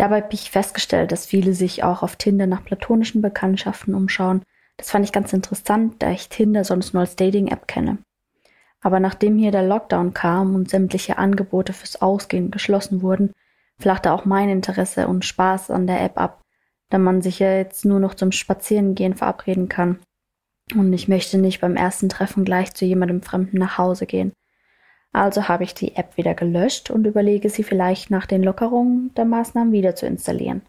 Dabei 0.00 0.22
habe 0.22 0.32
ich 0.32 0.50
festgestellt, 0.50 1.12
dass 1.12 1.26
viele 1.26 1.52
sich 1.54 1.84
auch 1.84 2.02
auf 2.02 2.16
Tinder 2.16 2.46
nach 2.46 2.64
platonischen 2.64 3.22
Bekanntschaften 3.22 3.94
umschauen. 3.94 4.42
Das 4.76 4.90
fand 4.90 5.04
ich 5.04 5.12
ganz 5.12 5.32
interessant, 5.32 5.96
da 5.98 6.10
ich 6.10 6.28
Tinder 6.28 6.64
sonst 6.64 6.94
nur 6.94 7.02
als 7.02 7.16
Dating-App 7.16 7.68
kenne. 7.68 7.98
Aber 8.80 8.98
nachdem 8.98 9.36
hier 9.36 9.50
der 9.50 9.66
Lockdown 9.66 10.14
kam 10.14 10.54
und 10.54 10.70
sämtliche 10.70 11.18
Angebote 11.18 11.74
fürs 11.74 12.00
Ausgehen 12.00 12.50
geschlossen 12.50 13.02
wurden, 13.02 13.32
flachte 13.78 14.12
auch 14.12 14.24
mein 14.24 14.48
Interesse 14.48 15.06
und 15.06 15.24
Spaß 15.26 15.70
an 15.70 15.86
der 15.86 16.02
App 16.02 16.18
ab 16.18 16.40
da 16.90 16.98
man 16.98 17.22
sich 17.22 17.38
ja 17.38 17.56
jetzt 17.56 17.84
nur 17.84 18.00
noch 18.00 18.14
zum 18.14 18.32
Spazierengehen 18.32 19.14
verabreden 19.14 19.68
kann. 19.68 20.00
Und 20.74 20.92
ich 20.92 21.08
möchte 21.08 21.38
nicht 21.38 21.60
beim 21.60 21.76
ersten 21.76 22.08
Treffen 22.08 22.44
gleich 22.44 22.74
zu 22.74 22.84
jemandem 22.84 23.22
Fremden 23.22 23.58
nach 23.58 23.78
Hause 23.78 24.06
gehen. 24.06 24.32
Also 25.12 25.48
habe 25.48 25.64
ich 25.64 25.74
die 25.74 25.96
App 25.96 26.16
wieder 26.16 26.34
gelöscht 26.34 26.90
und 26.90 27.06
überlege 27.06 27.50
sie 27.50 27.64
vielleicht 27.64 28.10
nach 28.10 28.26
den 28.26 28.42
Lockerungen 28.42 29.12
der 29.16 29.24
Maßnahmen 29.24 29.72
wieder 29.72 29.96
zu 29.96 30.06
installieren. 30.06 30.62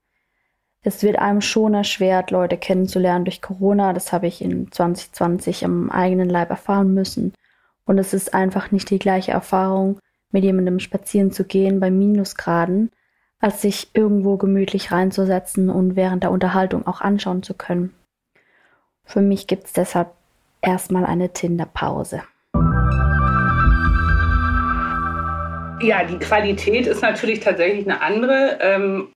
Es 0.83 1.03
wird 1.03 1.19
einem 1.19 1.41
schon 1.41 1.75
erschwert, 1.75 2.31
Leute 2.31 2.57
kennenzulernen 2.57 3.25
durch 3.25 3.41
Corona. 3.41 3.93
Das 3.93 4.11
habe 4.11 4.25
ich 4.25 4.41
in 4.41 4.71
2020 4.71 5.63
am 5.63 5.91
eigenen 5.91 6.29
Leib 6.29 6.49
erfahren 6.49 6.93
müssen. 6.93 7.33
Und 7.85 7.99
es 7.99 8.13
ist 8.13 8.33
einfach 8.33 8.71
nicht 8.71 8.89
die 8.89 8.99
gleiche 8.99 9.31
Erfahrung, 9.31 9.99
mit 10.31 10.43
jemandem 10.43 10.79
spazieren 10.79 11.31
zu 11.31 11.43
gehen 11.43 11.79
bei 11.79 11.91
Minusgraden, 11.91 12.89
als 13.39 13.61
sich 13.61 13.89
irgendwo 13.93 14.37
gemütlich 14.37 14.91
reinzusetzen 14.91 15.69
und 15.69 15.95
während 15.95 16.23
der 16.23 16.31
Unterhaltung 16.31 16.87
auch 16.87 17.01
anschauen 17.01 17.43
zu 17.43 17.53
können. 17.53 17.93
Für 19.03 19.21
mich 19.21 19.45
gibt 19.45 19.65
es 19.65 19.73
deshalb 19.73 20.11
erstmal 20.61 21.05
eine 21.05 21.29
Tinder-Pause. 21.29 22.23
Ja, 25.81 26.03
die 26.03 26.19
Qualität 26.19 26.85
ist 26.85 27.01
natürlich 27.01 27.39
tatsächlich 27.39 27.85
eine 27.85 28.01
andere. 28.01 28.59
Ähm, 28.61 29.13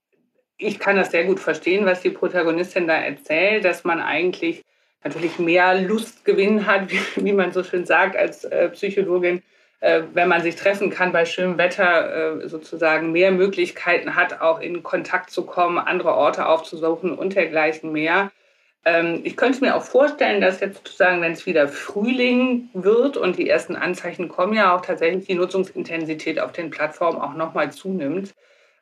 ich 0.58 0.78
kann 0.78 0.96
das 0.96 1.10
sehr 1.10 1.24
gut 1.24 1.38
verstehen, 1.38 1.86
was 1.86 2.00
die 2.00 2.10
Protagonistin 2.10 2.88
da 2.88 2.94
erzählt, 2.94 3.64
dass 3.64 3.84
man 3.84 4.00
eigentlich 4.00 4.62
natürlich 5.04 5.38
mehr 5.38 5.80
Lustgewinn 5.80 6.66
hat, 6.66 6.90
wie, 7.16 7.32
man 7.32 7.52
so 7.52 7.62
schön 7.62 7.86
sagt, 7.86 8.16
als 8.16 8.44
äh, 8.44 8.68
Psychologin, 8.70 9.42
äh, 9.80 10.02
wenn 10.12 10.28
man 10.28 10.42
sich 10.42 10.56
treffen 10.56 10.90
kann 10.90 11.12
bei 11.12 11.24
schönem 11.24 11.56
Wetter, 11.56 12.42
äh, 12.42 12.48
sozusagen 12.48 13.12
mehr 13.12 13.30
Möglichkeiten 13.30 14.16
hat, 14.16 14.40
auch 14.40 14.60
in 14.60 14.82
Kontakt 14.82 15.30
zu 15.30 15.46
kommen, 15.46 15.78
andere 15.78 16.14
Orte 16.14 16.46
aufzusuchen 16.46 17.16
und 17.16 17.36
dergleichen 17.36 17.92
mehr. 17.92 18.32
Ähm, 18.86 19.20
ich 19.24 19.36
könnte 19.36 19.60
mir 19.60 19.74
auch 19.74 19.82
vorstellen, 19.82 20.40
dass 20.40 20.60
jetzt 20.60 20.76
sozusagen, 20.76 21.20
wenn 21.20 21.32
es 21.32 21.44
wieder 21.44 21.66
Frühling 21.66 22.70
wird 22.72 23.16
und 23.16 23.36
die 23.36 23.50
ersten 23.50 23.74
Anzeichen 23.74 24.28
kommen, 24.28 24.54
ja 24.54 24.74
auch 24.74 24.80
tatsächlich 24.80 25.26
die 25.26 25.34
Nutzungsintensität 25.34 26.38
auf 26.38 26.52
den 26.52 26.70
Plattformen 26.70 27.20
auch 27.20 27.34
nochmal 27.34 27.72
zunimmt. 27.72 28.32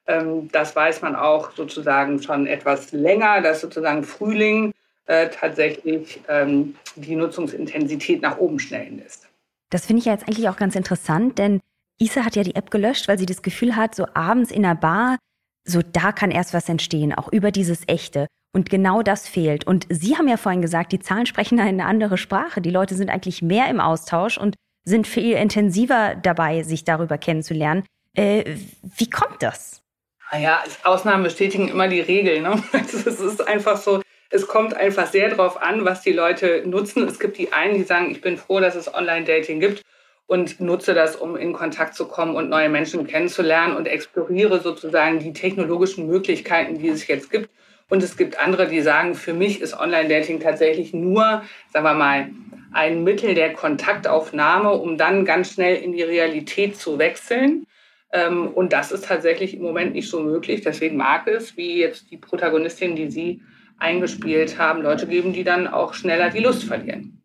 Ähm, 0.06 0.50
das 0.52 0.76
weiß 0.76 1.00
man 1.00 1.16
auch 1.16 1.52
sozusagen 1.52 2.22
schon 2.22 2.46
etwas 2.46 2.92
länger, 2.92 3.40
dass 3.40 3.62
sozusagen 3.62 4.04
Frühling 4.04 4.72
äh, 5.06 5.30
tatsächlich 5.30 6.20
ähm, 6.28 6.76
die 6.96 7.16
Nutzungsintensität 7.16 8.20
nach 8.20 8.36
oben 8.36 8.58
schnellen 8.58 8.98
lässt. 8.98 9.26
Das 9.70 9.86
finde 9.86 10.00
ich 10.00 10.06
ja 10.06 10.12
jetzt 10.12 10.28
eigentlich 10.28 10.50
auch 10.50 10.56
ganz 10.56 10.76
interessant, 10.76 11.38
denn 11.38 11.60
Isa 11.98 12.26
hat 12.26 12.36
ja 12.36 12.42
die 12.42 12.56
App 12.56 12.70
gelöscht, 12.70 13.08
weil 13.08 13.18
sie 13.18 13.26
das 13.26 13.40
Gefühl 13.40 13.74
hat, 13.74 13.94
so 13.94 14.06
abends 14.12 14.50
in 14.50 14.62
der 14.62 14.74
Bar, 14.74 15.16
so 15.64 15.80
da 15.80 16.12
kann 16.12 16.30
erst 16.30 16.52
was 16.52 16.68
entstehen, 16.68 17.14
auch 17.14 17.32
über 17.32 17.50
dieses 17.50 17.84
Echte. 17.86 18.26
Und 18.54 18.70
genau 18.70 19.02
das 19.02 19.28
fehlt. 19.28 19.66
Und 19.66 19.86
Sie 19.90 20.16
haben 20.16 20.28
ja 20.28 20.36
vorhin 20.36 20.62
gesagt, 20.62 20.92
die 20.92 21.00
Zahlen 21.00 21.26
sprechen 21.26 21.58
eine 21.58 21.86
andere 21.86 22.16
Sprache. 22.16 22.60
Die 22.60 22.70
Leute 22.70 22.94
sind 22.94 23.10
eigentlich 23.10 23.42
mehr 23.42 23.68
im 23.68 23.80
Austausch 23.80 24.38
und 24.38 24.54
sind 24.84 25.08
viel 25.08 25.36
intensiver 25.36 26.14
dabei, 26.14 26.62
sich 26.62 26.84
darüber 26.84 27.18
kennenzulernen. 27.18 27.84
Äh, 28.14 28.56
wie 28.96 29.10
kommt 29.10 29.42
das? 29.42 29.82
Naja, 30.30 30.62
Ausnahmen 30.84 31.24
bestätigen 31.24 31.68
immer 31.68 31.88
die 31.88 32.00
Regel. 32.00 32.40
Ne? 32.42 32.62
Es 32.72 33.04
ist 33.06 33.46
einfach 33.46 33.76
so, 33.76 34.02
es 34.30 34.46
kommt 34.46 34.74
einfach 34.74 35.06
sehr 35.08 35.30
darauf 35.30 35.60
an, 35.60 35.84
was 35.84 36.02
die 36.02 36.12
Leute 36.12 36.62
nutzen. 36.64 37.08
Es 37.08 37.18
gibt 37.18 37.38
die 37.38 37.52
einen, 37.52 37.74
die 37.74 37.82
sagen, 37.82 38.10
ich 38.12 38.20
bin 38.20 38.36
froh, 38.36 38.60
dass 38.60 38.76
es 38.76 38.92
Online-Dating 38.92 39.58
gibt 39.58 39.82
und 40.26 40.60
nutze 40.60 40.94
das, 40.94 41.16
um 41.16 41.36
in 41.36 41.52
Kontakt 41.52 41.94
zu 41.94 42.06
kommen 42.06 42.36
und 42.36 42.48
neue 42.50 42.68
Menschen 42.68 43.06
kennenzulernen 43.06 43.76
und 43.76 43.86
exploriere 43.86 44.60
sozusagen 44.60 45.18
die 45.18 45.32
technologischen 45.32 46.06
Möglichkeiten, 46.06 46.78
die 46.78 46.88
es 46.88 47.06
jetzt 47.08 47.30
gibt. 47.30 47.50
Und 47.90 48.02
es 48.02 48.16
gibt 48.16 48.38
andere, 48.38 48.66
die 48.66 48.80
sagen, 48.80 49.14
für 49.14 49.34
mich 49.34 49.60
ist 49.60 49.78
Online-Dating 49.78 50.40
tatsächlich 50.40 50.94
nur, 50.94 51.42
sagen 51.72 51.84
wir 51.84 51.94
mal, 51.94 52.30
ein 52.72 53.04
Mittel 53.04 53.34
der 53.34 53.52
Kontaktaufnahme, 53.52 54.72
um 54.72 54.96
dann 54.98 55.24
ganz 55.24 55.52
schnell 55.52 55.76
in 55.76 55.92
die 55.92 56.02
Realität 56.02 56.76
zu 56.76 56.98
wechseln. 56.98 57.66
Ähm, 58.12 58.48
und 58.48 58.72
das 58.72 58.90
ist 58.90 59.04
tatsächlich 59.04 59.54
im 59.54 59.62
Moment 59.62 59.94
nicht 59.94 60.08
so 60.08 60.20
möglich. 60.20 60.62
Deswegen 60.62 60.96
mag 60.96 61.28
es, 61.28 61.56
wie 61.56 61.78
jetzt 61.78 62.10
die 62.10 62.16
Protagonistin, 62.16 62.96
die 62.96 63.10
Sie 63.10 63.42
eingespielt 63.78 64.58
haben, 64.58 64.82
Leute 64.82 65.06
geben, 65.06 65.32
die 65.32 65.44
dann 65.44 65.66
auch 65.66 65.94
schneller 65.94 66.30
die 66.30 66.40
Lust 66.40 66.64
verlieren. 66.64 67.22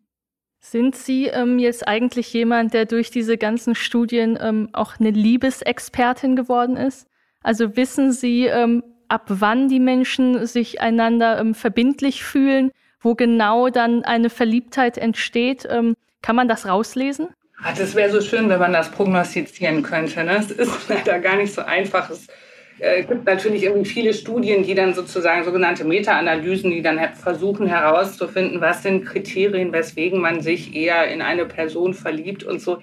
Sind 0.60 0.94
Sie 0.94 1.26
ähm, 1.26 1.58
jetzt 1.58 1.88
eigentlich 1.88 2.32
jemand, 2.34 2.74
der 2.74 2.84
durch 2.84 3.10
diese 3.10 3.38
ganzen 3.38 3.74
Studien 3.74 4.38
ähm, 4.40 4.68
auch 4.72 5.00
eine 5.00 5.10
Liebesexpertin 5.10 6.36
geworden 6.36 6.76
ist? 6.76 7.08
Also 7.42 7.76
wissen 7.76 8.12
Sie, 8.12 8.44
ähm, 8.44 8.82
ab 9.10 9.24
wann 9.26 9.68
die 9.68 9.80
Menschen 9.80 10.46
sich 10.46 10.80
einander 10.80 11.38
ähm, 11.38 11.54
verbindlich 11.54 12.22
fühlen, 12.22 12.70
wo 13.00 13.14
genau 13.14 13.68
dann 13.68 14.04
eine 14.04 14.30
Verliebtheit 14.30 14.98
entsteht? 14.98 15.66
Ähm, 15.70 15.96
kann 16.22 16.36
man 16.36 16.48
das 16.48 16.66
rauslesen? 16.66 17.28
Ach, 17.62 17.76
das 17.76 17.94
wäre 17.94 18.10
so 18.10 18.20
schön, 18.20 18.48
wenn 18.48 18.58
man 18.58 18.72
das 18.72 18.90
prognostizieren 18.90 19.82
könnte. 19.82 20.24
Ne? 20.24 20.36
Es 20.36 20.50
ist 20.50 20.70
leider 20.88 21.18
gar 21.18 21.36
nicht 21.36 21.52
so 21.52 21.62
einfach. 21.62 22.08
Es 22.10 22.26
äh, 22.78 23.02
gibt 23.04 23.26
natürlich 23.26 23.64
irgendwie 23.64 23.88
viele 23.88 24.14
Studien, 24.14 24.62
die 24.62 24.74
dann 24.74 24.94
sozusagen 24.94 25.44
sogenannte 25.44 25.84
Meta-Analysen, 25.84 26.70
die 26.70 26.82
dann 26.82 26.98
versuchen 27.14 27.66
herauszufinden, 27.66 28.60
was 28.60 28.82
sind 28.82 29.04
Kriterien, 29.04 29.72
weswegen 29.72 30.20
man 30.20 30.40
sich 30.40 30.74
eher 30.74 31.08
in 31.08 31.20
eine 31.20 31.44
Person 31.44 31.94
verliebt 31.94 32.44
und 32.44 32.60
so. 32.60 32.82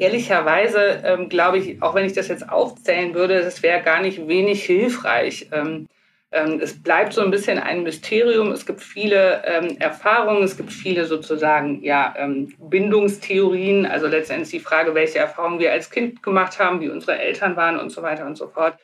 Ehrlicherweise 0.00 1.02
ähm, 1.04 1.28
glaube 1.28 1.58
ich, 1.58 1.82
auch 1.82 1.94
wenn 1.94 2.06
ich 2.06 2.14
das 2.14 2.28
jetzt 2.28 2.48
aufzählen 2.48 3.14
würde, 3.14 3.42
das 3.42 3.62
wäre 3.62 3.82
gar 3.82 4.00
nicht 4.00 4.26
wenig 4.26 4.64
hilfreich. 4.64 5.48
Ähm, 5.52 5.86
ähm, 6.32 6.60
es 6.62 6.82
bleibt 6.82 7.12
so 7.12 7.20
ein 7.22 7.30
bisschen 7.30 7.58
ein 7.58 7.82
Mysterium. 7.82 8.50
Es 8.52 8.64
gibt 8.64 8.80
viele 8.80 9.42
ähm, 9.44 9.76
Erfahrungen, 9.78 10.42
es 10.42 10.56
gibt 10.56 10.72
viele 10.72 11.04
sozusagen 11.04 11.82
ja, 11.82 12.14
ähm, 12.16 12.54
Bindungstheorien, 12.58 13.84
also 13.84 14.06
letztendlich 14.06 14.50
die 14.50 14.60
Frage, 14.60 14.94
welche 14.94 15.18
Erfahrungen 15.18 15.58
wir 15.58 15.72
als 15.72 15.90
Kind 15.90 16.22
gemacht 16.22 16.58
haben, 16.58 16.80
wie 16.80 16.88
unsere 16.88 17.18
Eltern 17.18 17.56
waren 17.56 17.78
und 17.78 17.90
so 17.90 18.02
weiter 18.02 18.26
und 18.26 18.36
so 18.36 18.48
fort 18.48 18.78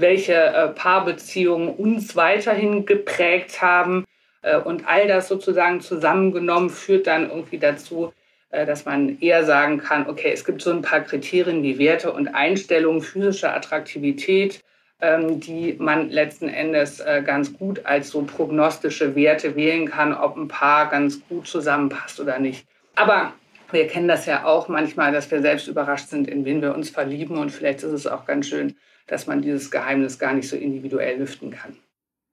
welche 0.00 0.34
äh, 0.34 0.68
Paarbeziehungen 0.68 1.74
uns 1.74 2.16
weiterhin 2.16 2.86
geprägt 2.86 3.62
haben. 3.62 4.04
Äh, 4.42 4.58
und 4.58 4.86
all 4.86 5.06
das 5.08 5.28
sozusagen 5.28 5.80
zusammengenommen 5.80 6.70
führt 6.70 7.06
dann 7.06 7.28
irgendwie 7.28 7.58
dazu, 7.58 8.12
dass 8.50 8.84
man 8.84 9.18
eher 9.20 9.44
sagen 9.44 9.78
kann, 9.78 10.08
okay, 10.08 10.30
es 10.32 10.44
gibt 10.44 10.62
so 10.62 10.70
ein 10.70 10.82
paar 10.82 11.00
Kriterien 11.00 11.62
wie 11.62 11.78
Werte 11.78 12.12
und 12.12 12.28
Einstellungen, 12.28 13.02
physische 13.02 13.52
Attraktivität, 13.52 14.62
ähm, 15.00 15.40
die 15.40 15.76
man 15.78 16.10
letzten 16.10 16.48
Endes 16.48 17.00
äh, 17.00 17.22
ganz 17.24 17.52
gut 17.52 17.86
als 17.86 18.10
so 18.10 18.22
prognostische 18.22 19.14
Werte 19.14 19.54
wählen 19.54 19.86
kann, 19.86 20.14
ob 20.14 20.36
ein 20.36 20.48
Paar 20.48 20.88
ganz 20.90 21.20
gut 21.28 21.46
zusammenpasst 21.46 22.20
oder 22.20 22.38
nicht. 22.38 22.66
Aber 22.96 23.32
wir 23.70 23.86
kennen 23.86 24.08
das 24.08 24.26
ja 24.26 24.44
auch 24.44 24.68
manchmal, 24.68 25.12
dass 25.12 25.30
wir 25.30 25.40
selbst 25.40 25.68
überrascht 25.68 26.08
sind, 26.08 26.28
in 26.28 26.44
wen 26.44 26.62
wir 26.62 26.74
uns 26.74 26.90
verlieben. 26.90 27.36
Und 27.38 27.50
vielleicht 27.50 27.82
ist 27.82 27.92
es 27.92 28.06
auch 28.06 28.24
ganz 28.24 28.48
schön, 28.48 28.76
dass 29.06 29.26
man 29.26 29.42
dieses 29.42 29.70
Geheimnis 29.70 30.18
gar 30.18 30.32
nicht 30.32 30.48
so 30.48 30.56
individuell 30.56 31.18
lüften 31.18 31.50
kann. 31.50 31.76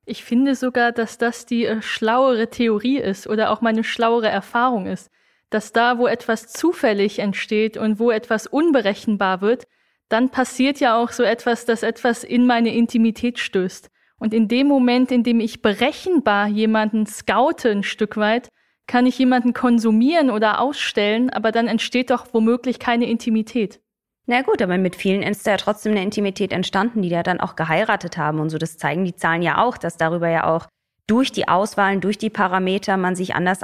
Ich 0.06 0.24
finde 0.24 0.56
sogar, 0.56 0.92
dass 0.92 1.18
das 1.18 1.46
die 1.46 1.66
äh, 1.66 1.82
schlauere 1.82 2.50
Theorie 2.50 3.00
ist 3.00 3.28
oder 3.28 3.52
auch 3.52 3.62
meine 3.62 3.84
schlauere 3.84 4.30
Erfahrung 4.30 4.86
ist, 4.86 5.12
dass 5.50 5.72
da, 5.72 5.98
wo 5.98 6.08
etwas 6.08 6.48
zufällig 6.48 7.20
entsteht 7.20 7.78
und 7.78 8.00
wo 8.00 8.12
etwas 8.12 8.48
unberechenbar 8.48 9.42
wird, 9.42 9.66
dann 10.10 10.30
passiert 10.30 10.80
ja 10.80 11.02
auch 11.02 11.12
so 11.12 11.24
etwas, 11.24 11.66
dass 11.66 11.84
etwas 11.84 12.24
in 12.24 12.46
meine 12.46 12.76
Intimität 12.76 13.40
stößt. 13.40 13.90
Und 14.18 14.34
in 14.34 14.48
dem 14.48 14.68
Moment, 14.68 15.12
in 15.12 15.24
dem 15.24 15.40
ich 15.40 15.62
berechenbar 15.62 16.48
jemanden 16.48 17.06
scoute 17.06 17.70
ein 17.70 17.84
Stück 17.84 18.18
weit, 18.18 18.50
kann 18.88 19.06
ich 19.06 19.18
jemanden 19.18 19.54
konsumieren 19.54 20.30
oder 20.30 20.62
ausstellen, 20.62 21.30
aber 21.32 21.52
dann 21.52 21.68
entsteht 21.68 22.12
doch 22.12 22.28
womöglich 22.34 22.80
keine 22.80 23.10
Intimität. 23.10 23.82
Na 24.28 24.42
gut, 24.42 24.62
aber 24.62 24.78
mit 24.78 24.96
vielen 24.96 25.22
ist 25.22 25.46
da 25.46 25.52
ja 25.52 25.58
trotzdem 25.58 25.92
eine 25.92 26.04
Intimität 26.04 26.52
entstanden, 26.52 27.02
die 27.02 27.10
ja 27.10 27.24
dann 27.24 27.40
auch 27.40 27.56
geheiratet 27.56 28.18
haben 28.18 28.40
und 28.40 28.50
so. 28.50 28.58
Das 28.58 28.78
zeigen 28.78 29.06
die 29.06 29.16
Zahlen 29.16 29.42
ja 29.42 29.64
auch, 29.64 29.78
dass 29.78 29.98
darüber 29.98 30.30
ja 30.30 30.46
auch 30.46 30.68
durch 31.08 31.32
die 31.32 31.48
Auswahlen, 31.48 32.02
durch 32.02 32.18
die 32.18 32.32
Parameter 32.32 32.98
man 32.98 33.16
sich 33.16 33.36
anders 33.36 33.62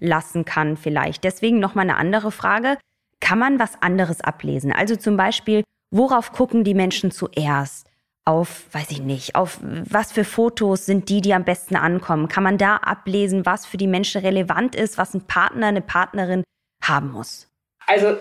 einlassen 0.00 0.44
kann 0.44 0.76
vielleicht. 0.76 1.24
Deswegen 1.24 1.58
nochmal 1.58 1.84
eine 1.84 1.96
andere 1.96 2.30
Frage. 2.30 2.78
Kann 3.20 3.38
man 3.38 3.58
was 3.58 3.80
anderes 3.82 4.20
ablesen? 4.20 4.72
Also 4.72 4.96
zum 4.96 5.16
Beispiel, 5.16 5.64
worauf 5.90 6.32
gucken 6.32 6.64
die 6.64 6.74
Menschen 6.74 7.10
zuerst? 7.10 7.88
auf, 8.26 8.66
weiß 8.74 8.90
ich 8.90 9.00
nicht, 9.00 9.36
auf 9.36 9.60
was 9.62 10.10
für 10.10 10.24
Fotos 10.24 10.84
sind 10.84 11.08
die, 11.08 11.20
die 11.20 11.32
am 11.32 11.44
besten 11.44 11.76
ankommen? 11.76 12.28
Kann 12.28 12.42
man 12.42 12.58
da 12.58 12.76
ablesen, 12.76 13.46
was 13.46 13.64
für 13.64 13.76
die 13.76 13.86
Menschen 13.86 14.20
relevant 14.20 14.74
ist, 14.74 14.98
was 14.98 15.14
ein 15.14 15.22
Partner, 15.22 15.68
eine 15.68 15.80
Partnerin 15.80 16.42
haben 16.82 17.12
muss? 17.12 17.48
Also 17.86 18.08
äh, 18.08 18.18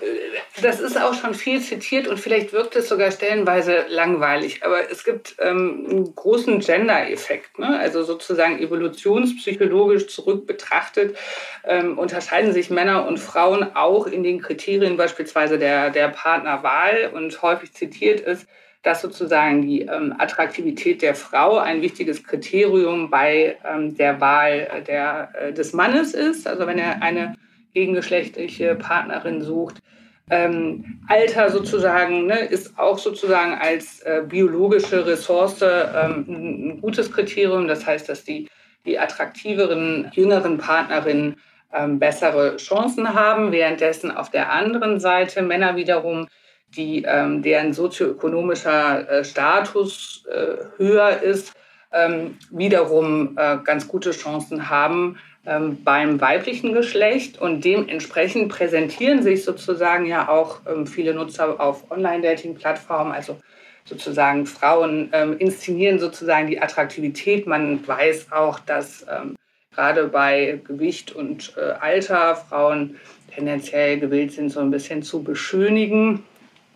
das 0.62 0.80
ist 0.80 1.00
auch 1.00 1.16
schon 1.16 1.34
viel 1.34 1.60
zitiert 1.60 2.08
und 2.08 2.20
vielleicht 2.20 2.54
wirkt 2.54 2.76
es 2.76 2.88
sogar 2.88 3.12
stellenweise 3.12 3.86
langweilig, 3.90 4.64
aber 4.64 4.90
es 4.90 5.04
gibt 5.04 5.36
ähm, 5.40 5.88
einen 5.90 6.16
großen 6.16 6.60
Gender-Effekt. 6.60 7.58
Ne? 7.58 7.80
Also 7.80 8.04
sozusagen 8.04 8.60
evolutionspsychologisch 8.60 10.08
zurück 10.08 10.46
betrachtet 10.46 11.18
ähm, 11.64 11.98
unterscheiden 11.98 12.54
sich 12.54 12.70
Männer 12.70 13.08
und 13.08 13.20
Frauen 13.20 13.76
auch 13.76 14.06
in 14.06 14.24
den 14.24 14.42
Kriterien 14.42 14.98
beispielsweise 14.98 15.58
der, 15.58 15.90
der 15.90 16.10
Partnerwahl 16.10 17.12
und 17.14 17.42
häufig 17.42 17.74
zitiert 17.74 18.22
ist, 18.22 18.48
dass 18.84 19.02
sozusagen 19.02 19.64
die 19.64 19.82
ähm, 19.82 20.14
Attraktivität 20.20 21.02
der 21.02 21.16
Frau 21.16 21.58
ein 21.58 21.82
wichtiges 21.82 22.24
Kriterium 22.24 23.10
bei 23.10 23.58
ähm, 23.66 23.98
der 23.98 24.22
Wahl 24.22 24.84
der, 24.88 25.30
äh, 25.34 25.54
des 25.54 25.74
Mannes 25.74 26.14
ist. 26.14 26.48
Also 26.48 26.68
wenn 26.68 26.78
er 26.78 27.02
eine 27.02 27.36
gegengeschlechtliche 27.76 28.74
Partnerin 28.74 29.42
sucht. 29.42 29.84
Ähm, 30.32 31.02
Alter 31.08 31.52
sozusagen 31.52 32.26
ne, 32.26 32.40
ist 32.40 32.80
auch 32.80 32.98
sozusagen 32.98 33.54
als 33.54 34.00
äh, 34.00 34.24
biologische 34.28 35.06
Ressource 35.06 35.62
ähm, 35.62 36.26
ein 36.28 36.82
gutes 36.82 37.12
Kriterium. 37.12 37.68
Das 37.68 37.86
heißt, 37.86 38.10
dass 38.10 38.24
die, 38.24 38.50
die 38.86 38.98
attraktiveren, 38.98 40.10
jüngeren 40.14 40.58
Partnerinnen 40.58 41.36
ähm, 41.72 42.00
bessere 42.00 42.58
Chancen 42.58 43.14
haben, 43.14 43.52
währenddessen 43.52 44.10
auf 44.10 44.32
der 44.32 44.52
anderen 44.52 45.00
Seite 45.00 45.44
Männer 45.44 45.76
wiederum, 45.76 46.28
die, 46.76 47.04
ähm, 47.04 47.44
deren 47.44 47.74
sozioökonomischer 47.74 49.10
äh, 49.10 49.24
Status 49.24 50.26
äh, 50.32 50.56
höher 50.78 51.22
ist, 51.22 51.54
ähm, 51.92 52.38
wiederum 52.50 53.38
äh, 53.38 53.58
ganz 53.64 53.88
gute 53.88 54.12
Chancen 54.12 54.70
haben, 54.70 55.18
ähm, 55.46 55.84
beim 55.84 56.20
weiblichen 56.22 56.74
Geschlecht 56.74 57.40
und 57.40 57.64
dementsprechend 57.64 58.50
präsentieren 58.50 59.22
sich 59.22 59.44
sozusagen 59.44 60.06
ja 60.06 60.28
auch 60.30 60.62
ähm, 60.68 60.88
viele 60.88 61.14
Nutzer 61.14 61.60
auf 61.60 61.92
Online-Dating-Plattformen, 61.92 63.12
also 63.12 63.38
sozusagen 63.86 64.46
Frauen 64.46 65.10
ähm, 65.14 65.38
inszenieren 65.38 66.00
sozusagen 66.00 66.48
die 66.48 66.60
Attraktivität. 66.62 67.46
Man 67.46 67.88
weiß 67.88 68.32
auch, 68.32 68.60
dass 68.60 69.06
ähm, 69.10 69.36
gerade 69.74 70.08
bei 70.08 70.60
Gewicht 70.64 71.12
und 71.12 71.54
äh, 71.58 71.74
Alter 71.80 72.36
Frauen 72.36 72.98
tendenziell 73.34 74.00
gewillt 74.00 74.32
sind, 74.32 74.50
so 74.50 74.62
ein 74.62 74.72
bisschen 74.72 75.04
zu 75.04 75.22
beschönigen, 75.22 76.24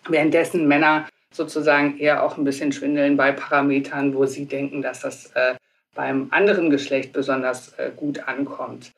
währenddessen 0.07 0.67
Männer 0.67 1.07
sozusagen 1.31 1.97
eher 1.97 2.23
auch 2.23 2.37
ein 2.37 2.43
bisschen 2.43 2.71
schwindeln 2.71 3.17
bei 3.17 3.31
Parametern, 3.31 4.13
wo 4.13 4.25
sie 4.25 4.45
denken, 4.45 4.81
dass 4.81 5.01
das 5.01 5.31
äh, 5.33 5.55
beim 5.95 6.27
anderen 6.31 6.69
Geschlecht 6.69 7.13
besonders 7.13 7.73
äh, 7.73 7.91
gut 7.95 8.27
ankommt. 8.27 8.91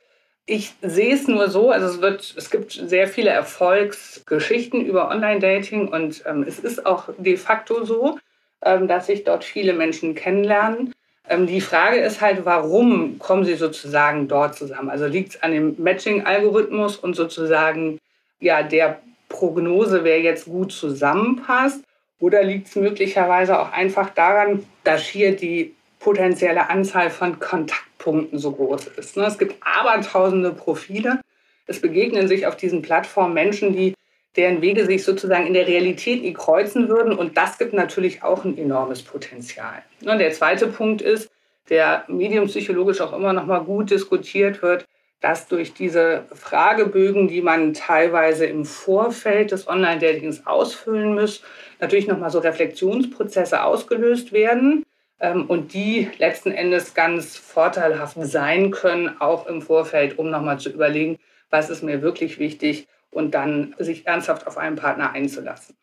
Ich 0.45 0.73
sehe 0.81 1.13
es 1.13 1.27
nur 1.27 1.49
so, 1.49 1.71
also 1.71 1.87
es, 1.87 2.01
wird, 2.01 2.33
es 2.35 2.49
gibt 2.49 2.71
sehr 2.71 3.07
viele 3.07 3.29
Erfolgsgeschichten 3.29 4.83
über 4.85 5.09
Online-Dating 5.09 5.87
und 5.87 6.23
ähm, 6.25 6.43
es 6.47 6.59
ist 6.59 6.85
auch 6.85 7.09
de 7.17 7.37
facto 7.37 7.85
so, 7.85 8.17
ähm, 8.63 8.87
dass 8.87 9.07
sich 9.07 9.23
dort 9.23 9.43
viele 9.43 9.73
Menschen 9.73 10.15
kennenlernen. 10.15 10.93
Ähm, 11.29 11.47
die 11.47 11.61
Frage 11.61 11.99
ist 11.99 12.21
halt, 12.21 12.45
warum 12.45 13.19
kommen 13.19 13.45
sie 13.45 13.55
sozusagen 13.55 14.27
dort 14.27 14.55
zusammen? 14.55 14.89
Also 14.89 15.05
liegt 15.05 15.35
es 15.35 15.43
an 15.43 15.51
dem 15.51 15.75
Matching-Algorithmus 15.77 16.97
und 16.97 17.15
sozusagen 17.15 17.99
ja, 18.39 18.63
der 18.63 19.01
Prognose, 19.29 20.03
wer 20.03 20.19
jetzt 20.21 20.45
gut 20.45 20.71
zusammenpasst? 20.71 21.83
Oder 22.19 22.43
liegt 22.43 22.67
es 22.67 22.75
möglicherweise 22.75 23.59
auch 23.59 23.71
einfach 23.71 24.09
daran, 24.11 24.63
dass 24.83 25.03
hier 25.03 25.35
die 25.35 25.73
potenzielle 26.01 26.69
Anzahl 26.69 27.09
von 27.09 27.39
Kontaktpunkten 27.39 28.39
so 28.39 28.51
groß 28.51 28.87
ist. 28.97 29.17
Ne? 29.17 29.25
Es 29.25 29.37
gibt 29.37 29.55
abertausende 29.61 30.51
Profile. 30.51 31.21
Es 31.67 31.79
begegnen 31.79 32.27
sich 32.27 32.47
auf 32.47 32.57
diesen 32.57 32.81
Plattformen 32.81 33.33
Menschen, 33.33 33.73
die 33.73 33.93
deren 34.35 34.61
Wege 34.61 34.85
sich 34.85 35.03
sozusagen 35.03 35.45
in 35.45 35.53
der 35.53 35.67
Realität 35.67 36.21
nie 36.21 36.33
kreuzen 36.33 36.89
würden. 36.89 37.13
Und 37.13 37.37
das 37.37 37.57
gibt 37.57 37.73
natürlich 37.73 38.23
auch 38.23 38.45
ein 38.45 38.57
enormes 38.57 39.03
Potenzial. 39.03 39.83
Und 40.03 40.19
der 40.19 40.31
zweite 40.31 40.67
Punkt 40.67 41.01
ist, 41.01 41.29
der 41.69 42.05
mediumpsychologisch 42.07 43.01
auch 43.01 43.13
immer 43.13 43.33
noch 43.33 43.45
mal 43.45 43.59
gut 43.59 43.91
diskutiert 43.91 44.61
wird, 44.61 44.85
dass 45.19 45.47
durch 45.47 45.73
diese 45.73 46.25
Fragebögen, 46.33 47.27
die 47.27 47.43
man 47.43 47.75
teilweise 47.75 48.47
im 48.47 48.65
Vorfeld 48.65 49.51
des 49.51 49.67
Online-Datings 49.67 50.47
ausfüllen 50.47 51.13
muss, 51.13 51.43
natürlich 51.79 52.07
noch 52.07 52.17
mal 52.17 52.31
so 52.31 52.39
Reflexionsprozesse 52.39 53.63
ausgelöst 53.63 54.33
werden, 54.33 54.83
und 55.21 55.73
die 55.73 56.09
letzten 56.17 56.51
Endes 56.51 56.95
ganz 56.95 57.37
vorteilhaft 57.37 58.17
sein 58.19 58.71
können, 58.71 59.21
auch 59.21 59.45
im 59.45 59.61
Vorfeld, 59.61 60.17
um 60.17 60.31
nochmal 60.31 60.59
zu 60.59 60.69
überlegen, 60.69 61.19
was 61.51 61.69
ist 61.69 61.83
mir 61.83 62.01
wirklich 62.01 62.39
wichtig 62.39 62.87
und 63.11 63.35
dann 63.35 63.75
sich 63.77 64.07
ernsthaft 64.07 64.47
auf 64.47 64.57
einen 64.57 64.77
Partner 64.77 65.11
einzulassen. 65.11 65.75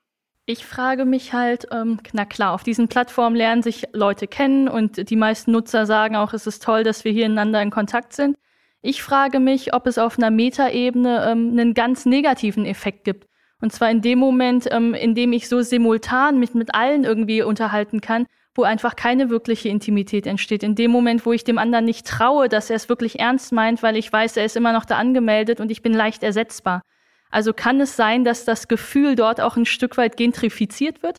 Ich 0.47 0.65
frage 0.65 1.05
mich 1.05 1.35
halt, 1.35 1.69
ähm, 1.71 2.01
na 2.13 2.25
klar, 2.25 2.55
auf 2.55 2.63
diesen 2.63 2.89
Plattformen 2.89 3.37
lernen 3.37 3.63
sich 3.63 3.85
Leute 3.93 4.27
kennen 4.27 4.67
und 4.67 5.11
die 5.11 5.17
meisten 5.17 5.53
Nutzer 5.53 5.85
sagen 5.85 6.17
auch, 6.17 6.33
es 6.33 6.47
ist 6.47 6.63
toll, 6.63 6.85
dass 6.85 7.05
wir 7.05 7.13
hier 7.13 7.27
einander 7.27 7.61
in 7.61 7.71
Kontakt 7.71 8.15
sind. 8.15 8.39
Ich 8.81 9.03
frage 9.03 9.41
mich, 9.41 9.75
ob 9.75 9.87
es 9.87 9.99
auf 9.99 10.17
einer 10.17 10.31
Metaebene 10.31 11.29
ähm, 11.31 11.51
einen 11.51 11.75
ganz 11.75 12.07
negativen 12.07 12.65
Effekt 12.65 13.05
gibt. 13.05 13.29
Und 13.61 13.73
zwar 13.73 13.91
in 13.91 14.01
dem 14.01 14.19
Moment, 14.19 14.67
ähm, 14.71 14.95
in 14.95 15.15
dem 15.15 15.33
ich 15.35 15.49
so 15.49 15.61
simultan 15.61 16.39
mit, 16.39 16.55
mit 16.55 16.75
allen 16.75 17.05
irgendwie 17.05 17.43
unterhalten 17.43 18.01
kann, 18.01 18.27
wo 18.59 18.65
einfach 18.65 18.97
keine 18.97 19.31
wirkliche 19.31 19.69
Intimität 19.69 20.27
entsteht. 20.27 20.63
In 20.63 20.75
dem 20.75 20.91
Moment, 20.91 21.25
wo 21.25 21.33
ich 21.33 21.45
dem 21.45 21.57
anderen 21.57 21.85
nicht 21.85 22.07
traue, 22.07 22.49
dass 22.49 22.69
er 22.69 22.77
es 22.77 22.89
wirklich 22.89 23.21
ernst 23.21 23.53
meint, 23.53 23.83
weil 23.83 23.97
ich 23.97 24.13
weiß, 24.13 24.37
er 24.37 24.45
ist 24.45 24.57
immer 24.57 24.73
noch 24.73 24.85
da 24.85 24.97
angemeldet 24.97 25.61
und 25.61 25.71
ich 25.71 25.81
bin 25.81 25.95
leicht 25.95 26.23
ersetzbar. 26.23 26.83
Also 27.31 27.53
kann 27.53 27.81
es 27.81 27.97
sein, 27.97 28.25
dass 28.25 28.45
das 28.45 28.69
Gefühl 28.69 29.15
dort 29.15 29.41
auch 29.41 29.57
ein 29.57 29.67
Stück 29.67 29.97
weit 29.97 30.17
gentrifiziert 30.17 31.03
wird? 31.03 31.17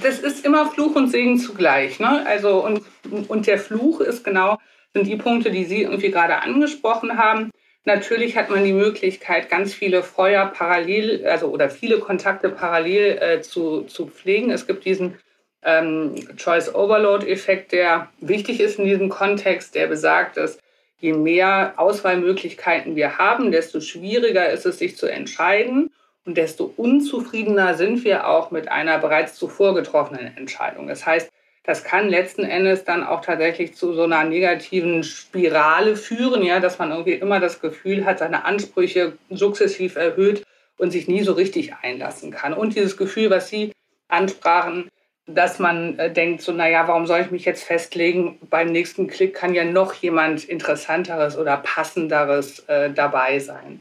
Das 0.00 0.20
ist 0.20 0.44
immer 0.44 0.66
Fluch 0.66 0.94
und 0.94 1.08
Segen 1.08 1.38
zugleich. 1.38 1.98
Ne? 1.98 2.24
Also 2.26 2.64
und, 2.64 2.82
und 3.28 3.46
der 3.46 3.58
Fluch 3.58 4.00
ist 4.00 4.22
genau, 4.22 4.58
sind 4.94 5.06
die 5.06 5.16
Punkte, 5.16 5.50
die 5.50 5.64
Sie 5.64 5.82
irgendwie 5.82 6.10
gerade 6.10 6.42
angesprochen 6.42 7.18
haben. 7.18 7.50
Natürlich 7.84 8.36
hat 8.36 8.48
man 8.48 8.62
die 8.62 8.72
Möglichkeit, 8.72 9.48
ganz 9.48 9.74
viele 9.74 10.04
Feuer 10.04 10.46
parallel, 10.46 11.26
also 11.26 11.48
oder 11.48 11.68
viele 11.68 11.98
Kontakte 11.98 12.48
parallel 12.48 13.18
äh, 13.20 13.40
zu, 13.40 13.82
zu 13.82 14.06
pflegen. 14.06 14.52
Es 14.52 14.68
gibt 14.68 14.84
diesen 14.84 15.18
ähm, 15.64 16.14
Choice 16.36 16.74
Overload 16.74 17.26
Effekt, 17.30 17.72
der 17.72 18.08
wichtig 18.20 18.60
ist 18.60 18.78
in 18.78 18.84
diesem 18.84 19.08
Kontext, 19.08 19.74
der 19.74 19.86
besagt, 19.86 20.36
dass 20.36 20.58
je 20.98 21.12
mehr 21.12 21.74
Auswahlmöglichkeiten 21.76 22.96
wir 22.96 23.18
haben, 23.18 23.50
desto 23.50 23.80
schwieriger 23.80 24.50
ist 24.50 24.66
es, 24.66 24.78
sich 24.78 24.96
zu 24.96 25.06
entscheiden 25.06 25.90
und 26.24 26.36
desto 26.36 26.72
unzufriedener 26.76 27.74
sind 27.74 28.04
wir 28.04 28.28
auch 28.28 28.50
mit 28.50 28.68
einer 28.68 28.98
bereits 28.98 29.34
zuvor 29.34 29.74
getroffenen 29.74 30.36
Entscheidung. 30.36 30.86
Das 30.86 31.04
heißt, 31.04 31.30
das 31.64 31.84
kann 31.84 32.08
letzten 32.08 32.44
Endes 32.44 32.84
dann 32.84 33.04
auch 33.04 33.20
tatsächlich 33.20 33.74
zu 33.74 33.92
so 33.94 34.02
einer 34.02 34.24
negativen 34.24 35.04
Spirale 35.04 35.94
führen, 35.94 36.42
ja, 36.42 36.58
dass 36.58 36.78
man 36.78 36.90
irgendwie 36.90 37.14
immer 37.14 37.38
das 37.38 37.60
Gefühl 37.60 38.04
hat, 38.04 38.18
seine 38.18 38.44
Ansprüche 38.44 39.12
sukzessiv 39.30 39.94
erhöht 39.94 40.42
und 40.76 40.90
sich 40.90 41.06
nie 41.06 41.22
so 41.22 41.32
richtig 41.32 41.74
einlassen 41.82 42.32
kann. 42.32 42.52
Und 42.52 42.74
dieses 42.74 42.96
Gefühl, 42.96 43.30
was 43.30 43.48
Sie 43.48 43.72
ansprachen, 44.08 44.88
dass 45.34 45.58
man 45.58 45.98
äh, 45.98 46.12
denkt, 46.12 46.42
so, 46.42 46.52
naja, 46.52 46.86
warum 46.88 47.06
soll 47.06 47.20
ich 47.20 47.30
mich 47.30 47.44
jetzt 47.44 47.64
festlegen? 47.64 48.38
Beim 48.50 48.68
nächsten 48.68 49.06
Klick 49.06 49.34
kann 49.34 49.54
ja 49.54 49.64
noch 49.64 49.94
jemand 49.94 50.44
Interessanteres 50.44 51.36
oder 51.36 51.56
Passenderes 51.58 52.60
äh, 52.68 52.90
dabei 52.90 53.38
sein. 53.38 53.80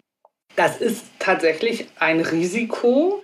Das 0.55 0.77
ist 0.77 1.05
tatsächlich 1.19 1.87
ein 1.99 2.19
Risiko, 2.19 3.23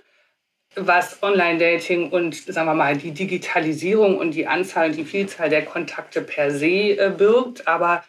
was 0.74 1.22
Online-Dating 1.22 2.10
und, 2.10 2.34
sagen 2.34 2.66
wir 2.66 2.74
mal, 2.74 2.96
die 2.96 3.12
Digitalisierung 3.12 4.18
und 4.18 4.32
die 4.32 4.46
Anzahl 4.46 4.90
und 4.90 4.96
die 4.96 5.04
Vielzahl 5.04 5.50
der 5.50 5.64
Kontakte 5.64 6.22
per 6.22 6.50
se 6.50 6.96
äh, 6.96 7.12
birgt. 7.16 7.66
Aber 7.66 8.04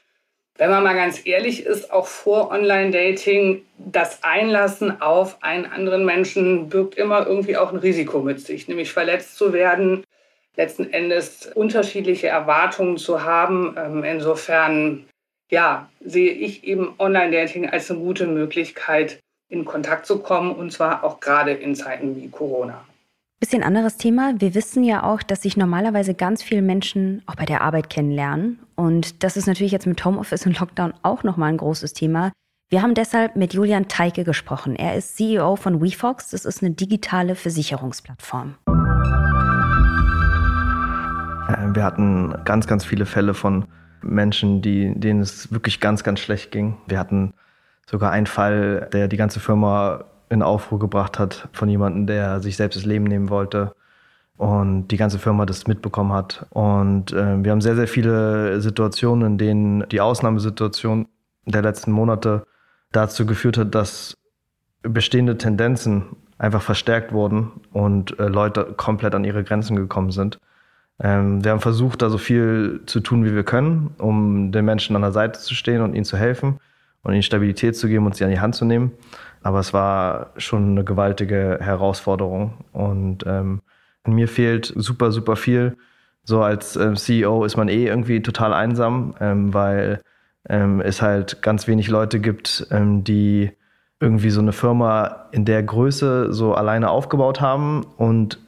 wenn 0.59 0.69
man 0.69 0.83
mal 0.83 0.93
ganz 0.93 1.25
ehrlich 1.25 1.65
ist, 1.65 1.89
auch 1.91 2.05
vor 2.05 2.51
Online-Dating, 2.51 3.63
das 3.77 4.23
Einlassen 4.23 5.01
auf 5.01 5.41
einen 5.41 5.65
anderen 5.65 6.03
Menschen 6.03 6.67
birgt 6.67 6.95
immer 6.95 7.25
irgendwie 7.25 7.55
auch 7.55 7.71
ein 7.71 7.79
Risiko 7.79 8.19
mit 8.19 8.41
sich, 8.41 8.67
nämlich 8.67 8.91
verletzt 8.91 9.37
zu 9.37 9.53
werden, 9.53 10.03
letzten 10.57 10.91
Endes 10.91 11.49
unterschiedliche 11.55 12.27
Erwartungen 12.27 12.97
zu 12.97 13.23
haben. 13.23 13.77
Ähm, 13.77 14.03
insofern, 14.03 15.07
ja, 15.49 15.89
sehe 16.01 16.31
ich 16.31 16.65
eben 16.65 16.93
Online-Dating 16.99 17.69
als 17.69 17.89
eine 17.89 18.01
gute 18.01 18.27
Möglichkeit, 18.27 19.19
in 19.47 19.63
Kontakt 19.63 20.05
zu 20.05 20.19
kommen 20.19 20.51
und 20.51 20.73
zwar 20.73 21.05
auch 21.05 21.21
gerade 21.21 21.53
in 21.53 21.73
Zeiten 21.73 22.17
wie 22.17 22.29
Corona. 22.29 22.85
Bisschen 23.39 23.63
anderes 23.63 23.95
Thema. 23.95 24.33
Wir 24.39 24.53
wissen 24.53 24.83
ja 24.83 25.03
auch, 25.03 25.23
dass 25.23 25.43
sich 25.43 25.55
normalerweise 25.55 26.13
ganz 26.13 26.43
viele 26.43 26.61
Menschen 26.61 27.21
auch 27.25 27.35
bei 27.35 27.45
der 27.45 27.61
Arbeit 27.61 27.89
kennenlernen. 27.89 28.59
Und 28.75 29.23
das 29.23 29.37
ist 29.37 29.47
natürlich 29.47 29.71
jetzt 29.71 29.87
mit 29.87 30.03
Homeoffice 30.03 30.45
und 30.45 30.59
Lockdown 30.59 30.93
auch 31.03 31.23
nochmal 31.23 31.47
ein 31.49 31.57
großes 31.57 31.93
Thema. 31.93 32.33
Wir 32.69 32.81
haben 32.81 32.95
deshalb 32.95 33.37
mit 33.37 33.53
Julian 33.53 33.87
Teike 33.87 34.25
gesprochen. 34.25 34.75
Er 34.75 34.95
ist 34.95 35.15
CEO 35.15 35.55
von 35.55 35.81
WeFox. 35.81 36.31
Das 36.31 36.43
ist 36.43 36.61
eine 36.61 36.71
digitale 36.71 37.35
Versicherungsplattform. 37.35 38.55
wir 41.73 41.83
hatten 41.83 42.35
ganz, 42.43 42.67
ganz 42.67 42.83
viele 42.83 43.05
Fälle 43.05 43.33
von 43.33 43.65
Menschen, 44.01 44.61
die, 44.61 44.93
denen 44.99 45.21
es 45.21 45.49
wirklich 45.49 45.79
ganz, 45.79 46.03
ganz 46.03 46.19
schlecht 46.19 46.51
ging. 46.51 46.75
Wir 46.87 46.99
hatten 46.99 47.33
sogar 47.89 48.11
einen 48.11 48.27
Fall, 48.27 48.89
der 48.91 49.07
die 49.07 49.17
ganze 49.17 49.39
Firma 49.39 50.03
in 50.29 50.43
Aufruhr 50.43 50.79
gebracht 50.79 51.19
hat 51.19 51.49
von 51.51 51.69
jemandem, 51.69 52.07
der 52.07 52.39
sich 52.39 52.55
selbst 52.55 52.75
das 52.75 52.85
Leben 52.85 53.05
nehmen 53.05 53.29
wollte 53.29 53.73
und 54.37 54.87
die 54.87 54.97
ganze 54.97 55.19
Firma 55.19 55.45
das 55.45 55.67
mitbekommen 55.67 56.13
hat. 56.13 56.45
Und 56.51 57.11
äh, 57.11 57.43
wir 57.43 57.51
haben 57.51 57.61
sehr, 57.61 57.75
sehr 57.75 57.87
viele 57.87 58.61
Situationen, 58.61 59.33
in 59.33 59.37
denen 59.37 59.89
die 59.89 60.01
Ausnahmesituation 60.01 61.07
der 61.45 61.61
letzten 61.61 61.91
Monate 61.91 62.45
dazu 62.91 63.25
geführt 63.25 63.57
hat, 63.57 63.75
dass 63.75 64.15
bestehende 64.81 65.37
Tendenzen 65.37 66.15
einfach 66.37 66.61
verstärkt 66.61 67.11
wurden 67.11 67.51
und 67.73 68.17
äh, 68.19 68.27
Leute 68.27 68.73
komplett 68.77 69.13
an 69.13 69.25
ihre 69.25 69.43
Grenzen 69.43 69.75
gekommen 69.75 70.11
sind. 70.11 70.39
Ähm, 71.01 71.43
wir 71.43 71.51
haben 71.51 71.59
versucht, 71.59 72.01
da 72.01 72.09
so 72.09 72.17
viel 72.17 72.81
zu 72.85 73.01
tun, 73.01 73.25
wie 73.25 73.35
wir 73.35 73.43
können, 73.43 73.93
um 73.97 74.51
den 74.51 74.65
Menschen 74.65 74.95
an 74.95 75.01
der 75.01 75.11
Seite 75.11 75.39
zu 75.39 75.53
stehen 75.53 75.81
und 75.81 75.95
ihnen 75.95 76.05
zu 76.05 76.17
helfen 76.17 76.59
und 77.03 77.13
ihnen 77.13 77.23
Stabilität 77.23 77.75
zu 77.75 77.87
geben 77.87 78.05
und 78.05 78.15
sie 78.15 78.23
an 78.23 78.31
die 78.31 78.39
Hand 78.39 78.55
zu 78.55 78.65
nehmen. 78.65 78.91
Aber 79.41 79.59
es 79.59 79.73
war 79.73 80.31
schon 80.37 80.71
eine 80.71 80.83
gewaltige 80.83 81.59
Herausforderung 81.61 82.65
und 82.73 83.23
ähm, 83.25 83.61
mir 84.05 84.27
fehlt 84.27 84.73
super, 84.75 85.11
super 85.11 85.35
viel. 85.35 85.77
So 86.23 86.41
als 86.41 86.75
ähm, 86.75 86.95
CEO 86.95 87.43
ist 87.45 87.57
man 87.57 87.69
eh 87.69 87.87
irgendwie 87.87 88.21
total 88.21 88.53
einsam, 88.53 89.15
ähm, 89.19 89.53
weil 89.53 90.01
ähm, 90.47 90.81
es 90.81 91.01
halt 91.01 91.41
ganz 91.41 91.67
wenig 91.67 91.87
Leute 91.89 92.19
gibt, 92.19 92.67
ähm, 92.71 93.03
die 93.03 93.51
irgendwie 93.99 94.29
so 94.29 94.39
eine 94.39 94.51
Firma 94.53 95.27
in 95.31 95.45
der 95.45 95.61
Größe 95.63 96.31
so 96.31 96.53
alleine 96.53 96.89
aufgebaut 96.89 97.41
haben 97.41 97.85
und 97.97 98.39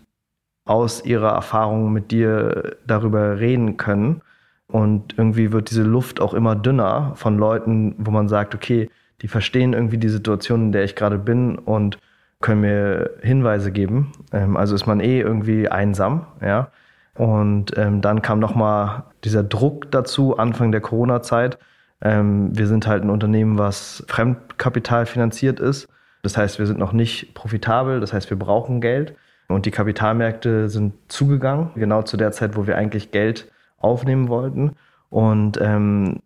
aus 0.65 1.03
ihrer 1.03 1.31
Erfahrung 1.31 1.91
mit 1.91 2.11
dir 2.11 2.77
darüber 2.85 3.39
reden 3.39 3.77
können. 3.77 4.21
Und 4.67 5.17
irgendwie 5.17 5.51
wird 5.51 5.69
diese 5.69 5.83
Luft 5.83 6.21
auch 6.21 6.33
immer 6.33 6.55
dünner 6.55 7.11
von 7.15 7.37
Leuten, 7.37 7.95
wo 7.97 8.11
man 8.11 8.29
sagt, 8.29 8.55
okay, 8.55 8.89
die 9.21 9.27
verstehen 9.27 9.73
irgendwie 9.73 9.97
die 9.97 10.09
Situation, 10.09 10.63
in 10.63 10.71
der 10.71 10.83
ich 10.83 10.95
gerade 10.95 11.17
bin 11.17 11.57
und 11.57 11.97
können 12.41 12.61
mir 12.61 13.11
Hinweise 13.21 13.71
geben. 13.71 14.11
Ähm, 14.31 14.57
also 14.57 14.75
ist 14.75 14.87
man 14.87 14.99
eh 14.99 15.19
irgendwie 15.19 15.69
einsam, 15.69 16.25
ja. 16.41 16.71
Und 17.15 17.77
ähm, 17.77 18.01
dann 18.01 18.21
kam 18.21 18.39
nochmal 18.39 19.03
dieser 19.23 19.43
Druck 19.43 19.91
dazu, 19.91 20.37
Anfang 20.37 20.71
der 20.71 20.81
Corona-Zeit. 20.81 21.59
Ähm, 22.01 22.57
wir 22.57 22.67
sind 22.67 22.87
halt 22.87 23.03
ein 23.03 23.09
Unternehmen, 23.09 23.57
was 23.57 24.03
Fremdkapital 24.07 25.05
finanziert 25.05 25.59
ist. 25.59 25.87
Das 26.23 26.37
heißt, 26.37 26.57
wir 26.57 26.65
sind 26.65 26.79
noch 26.79 26.93
nicht 26.93 27.33
profitabel, 27.33 27.99
das 27.99 28.13
heißt, 28.13 28.29
wir 28.29 28.39
brauchen 28.39 28.81
Geld. 28.81 29.15
Und 29.47 29.65
die 29.65 29.71
Kapitalmärkte 29.71 30.69
sind 30.69 30.93
zugegangen, 31.09 31.71
genau 31.75 32.03
zu 32.03 32.15
der 32.15 32.31
Zeit, 32.31 32.55
wo 32.55 32.65
wir 32.67 32.77
eigentlich 32.77 33.11
Geld 33.11 33.51
aufnehmen 33.77 34.29
wollten. 34.29 34.71
Und 35.09 35.59
ähm, 35.61 36.21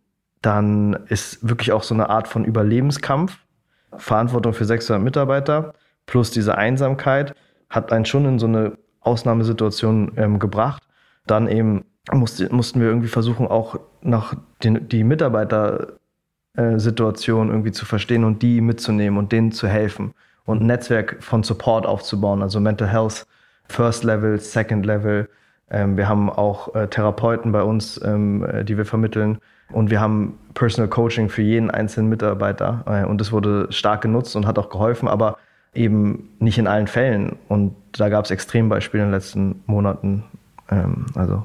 dann 0.46 0.94
ist 1.08 1.48
wirklich 1.48 1.72
auch 1.72 1.84
so 1.84 1.96
eine 1.96 2.10
Art 2.10 2.28
von 2.28 2.46
Überlebenskampf, 2.46 3.38
Verantwortung 3.98 4.54
für 4.54 4.66
600 4.66 5.02
Mitarbeiter 5.02 5.74
plus 6.06 6.32
diese 6.32 6.58
Einsamkeit 6.58 7.36
hat 7.70 7.92
einen 7.92 8.06
schon 8.06 8.26
in 8.26 8.40
so 8.40 8.48
eine 8.48 8.78
Ausnahmesituation 9.02 10.14
ähm, 10.18 10.40
gebracht. 10.40 10.82
Dann 11.26 11.48
eben 11.48 11.86
musste, 12.12 12.54
mussten 12.54 12.80
wir 12.80 12.88
irgendwie 12.88 13.08
versuchen, 13.08 13.48
auch 13.48 13.80
nach 14.02 14.36
den, 14.64 14.88
die 14.88 15.04
Mitarbeitersituation 15.04 17.48
äh, 17.48 17.52
irgendwie 17.52 17.72
zu 17.72 17.86
verstehen 17.86 18.24
und 18.24 18.44
die 18.44 18.62
mitzunehmen 18.62 19.18
und 19.18 19.32
denen 19.32 19.52
zu 19.52 19.68
helfen 19.68 20.14
und 20.46 20.62
ein 20.62 20.68
Netzwerk 20.68 21.24
von 21.24 21.42
Support 21.44 21.88
aufzubauen, 21.88 22.44
also 22.44 22.60
Mental 22.60 22.88
Health, 22.88 23.26
First 23.68 24.04
Level, 24.04 24.40
Second 24.40 24.86
Level. 24.86 25.28
Ähm, 25.72 25.98
wir 25.98 26.08
haben 26.08 26.30
auch 26.30 26.76
äh, 26.76 26.88
Therapeuten 26.88 27.52
bei 27.52 27.64
uns, 27.64 28.00
ähm, 28.04 28.46
äh, 28.46 28.64
die 28.64 28.78
wir 28.78 28.86
vermitteln. 28.86 29.40
Und 29.72 29.90
wir 29.90 30.00
haben 30.00 30.38
Personal 30.54 30.90
Coaching 30.90 31.30
für 31.30 31.42
jeden 31.42 31.72
einzelnen 31.72 32.10
Mitarbeiter. 32.10 32.84
Äh, 32.86 33.06
und 33.06 33.20
das 33.20 33.32
wurde 33.32 33.68
stark 33.72 34.02
genutzt 34.02 34.36
und 34.36 34.46
hat 34.46 34.58
auch 34.60 34.70
geholfen. 34.70 35.08
Aber 35.08 35.38
eben 35.74 36.30
nicht 36.40 36.58
in 36.58 36.68
allen 36.68 36.88
Fällen. 36.88 37.38
Und 37.48 37.76
da 37.92 38.10
gab 38.10 38.26
es 38.26 38.32
Extrembeispiele 38.32 39.04
in 39.04 39.10
den 39.10 39.14
letzten 39.14 39.64
Monaten. 39.66 40.24
Ähm, 40.70 41.06
also 41.16 41.44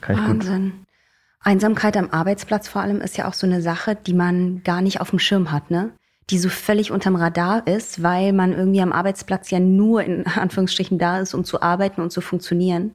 kann 0.00 0.16
ich 0.16 0.22
Wahnsinn. 0.22 0.70
gut. 0.70 0.72
Einsamkeit 1.42 1.96
am 1.96 2.10
Arbeitsplatz 2.10 2.68
vor 2.68 2.82
allem 2.82 3.00
ist 3.00 3.16
ja 3.16 3.26
auch 3.26 3.32
so 3.32 3.46
eine 3.46 3.62
Sache, 3.62 3.96
die 3.96 4.12
man 4.12 4.62
gar 4.62 4.82
nicht 4.82 5.00
auf 5.00 5.10
dem 5.10 5.18
Schirm 5.18 5.50
hat, 5.50 5.70
ne? 5.70 5.90
Die 6.28 6.38
so 6.38 6.48
völlig 6.48 6.92
unterm 6.92 7.16
Radar 7.16 7.66
ist, 7.66 8.02
weil 8.02 8.32
man 8.32 8.52
irgendwie 8.52 8.82
am 8.82 8.92
Arbeitsplatz 8.92 9.50
ja 9.50 9.58
nur 9.58 10.04
in 10.04 10.26
Anführungsstrichen 10.26 10.98
da 10.98 11.18
ist, 11.18 11.34
um 11.34 11.44
zu 11.44 11.62
arbeiten 11.62 12.02
und 12.02 12.12
zu 12.12 12.20
funktionieren. 12.20 12.94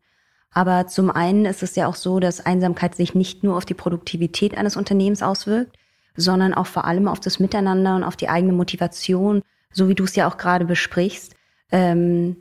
Aber 0.56 0.88
zum 0.88 1.12
einen 1.12 1.46
ist 1.46 1.62
es 1.62 1.76
ja 1.76 1.86
auch 1.86 1.96
so, 1.96 2.20
dass 2.20 2.44
Einsamkeit 2.44 2.96
sich 2.96 3.14
nicht 3.14 3.44
nur 3.44 3.56
auf 3.56 3.66
die 3.66 3.76
Produktivität 3.76 4.58
eines 4.58 4.76
Unternehmens 4.76 5.22
auswirkt, 5.22 5.78
sondern 6.16 6.56
auch 6.56 6.66
vor 6.66 6.86
allem 6.86 7.08
auf 7.08 7.20
das 7.20 7.40
Miteinander 7.40 7.96
und 7.96 8.04
auf 8.04 8.16
die 8.16 8.30
eigene 8.30 8.54
Motivation 8.54 9.44
so 9.76 9.90
wie 9.90 9.96
du 9.96 10.06
es 10.06 10.16
ja 10.16 10.28
auch 10.28 10.38
gerade 10.38 10.66
besprichst. 10.66 11.36
Ähm, 11.72 12.38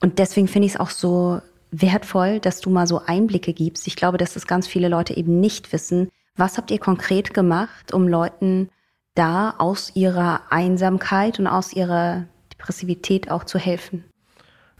und 0.00 0.18
deswegen 0.18 0.48
finde 0.48 0.66
ich 0.66 0.74
es 0.74 0.80
auch 0.80 0.90
so 0.90 1.40
wertvoll, 1.70 2.40
dass 2.40 2.60
du 2.60 2.70
mal 2.70 2.86
so 2.86 3.02
Einblicke 3.04 3.52
gibst. 3.52 3.86
Ich 3.86 3.96
glaube, 3.96 4.18
dass 4.18 4.34
das 4.34 4.46
ganz 4.46 4.66
viele 4.66 4.88
Leute 4.88 5.16
eben 5.16 5.40
nicht 5.40 5.72
wissen. 5.72 6.08
Was 6.36 6.56
habt 6.56 6.70
ihr 6.70 6.78
konkret 6.78 7.34
gemacht, 7.34 7.92
um 7.92 8.08
Leuten 8.08 8.70
da 9.14 9.54
aus 9.58 9.92
ihrer 9.94 10.40
Einsamkeit 10.50 11.38
und 11.38 11.46
aus 11.46 11.72
ihrer 11.72 12.24
Depressivität 12.52 13.30
auch 13.30 13.44
zu 13.44 13.58
helfen? 13.58 14.04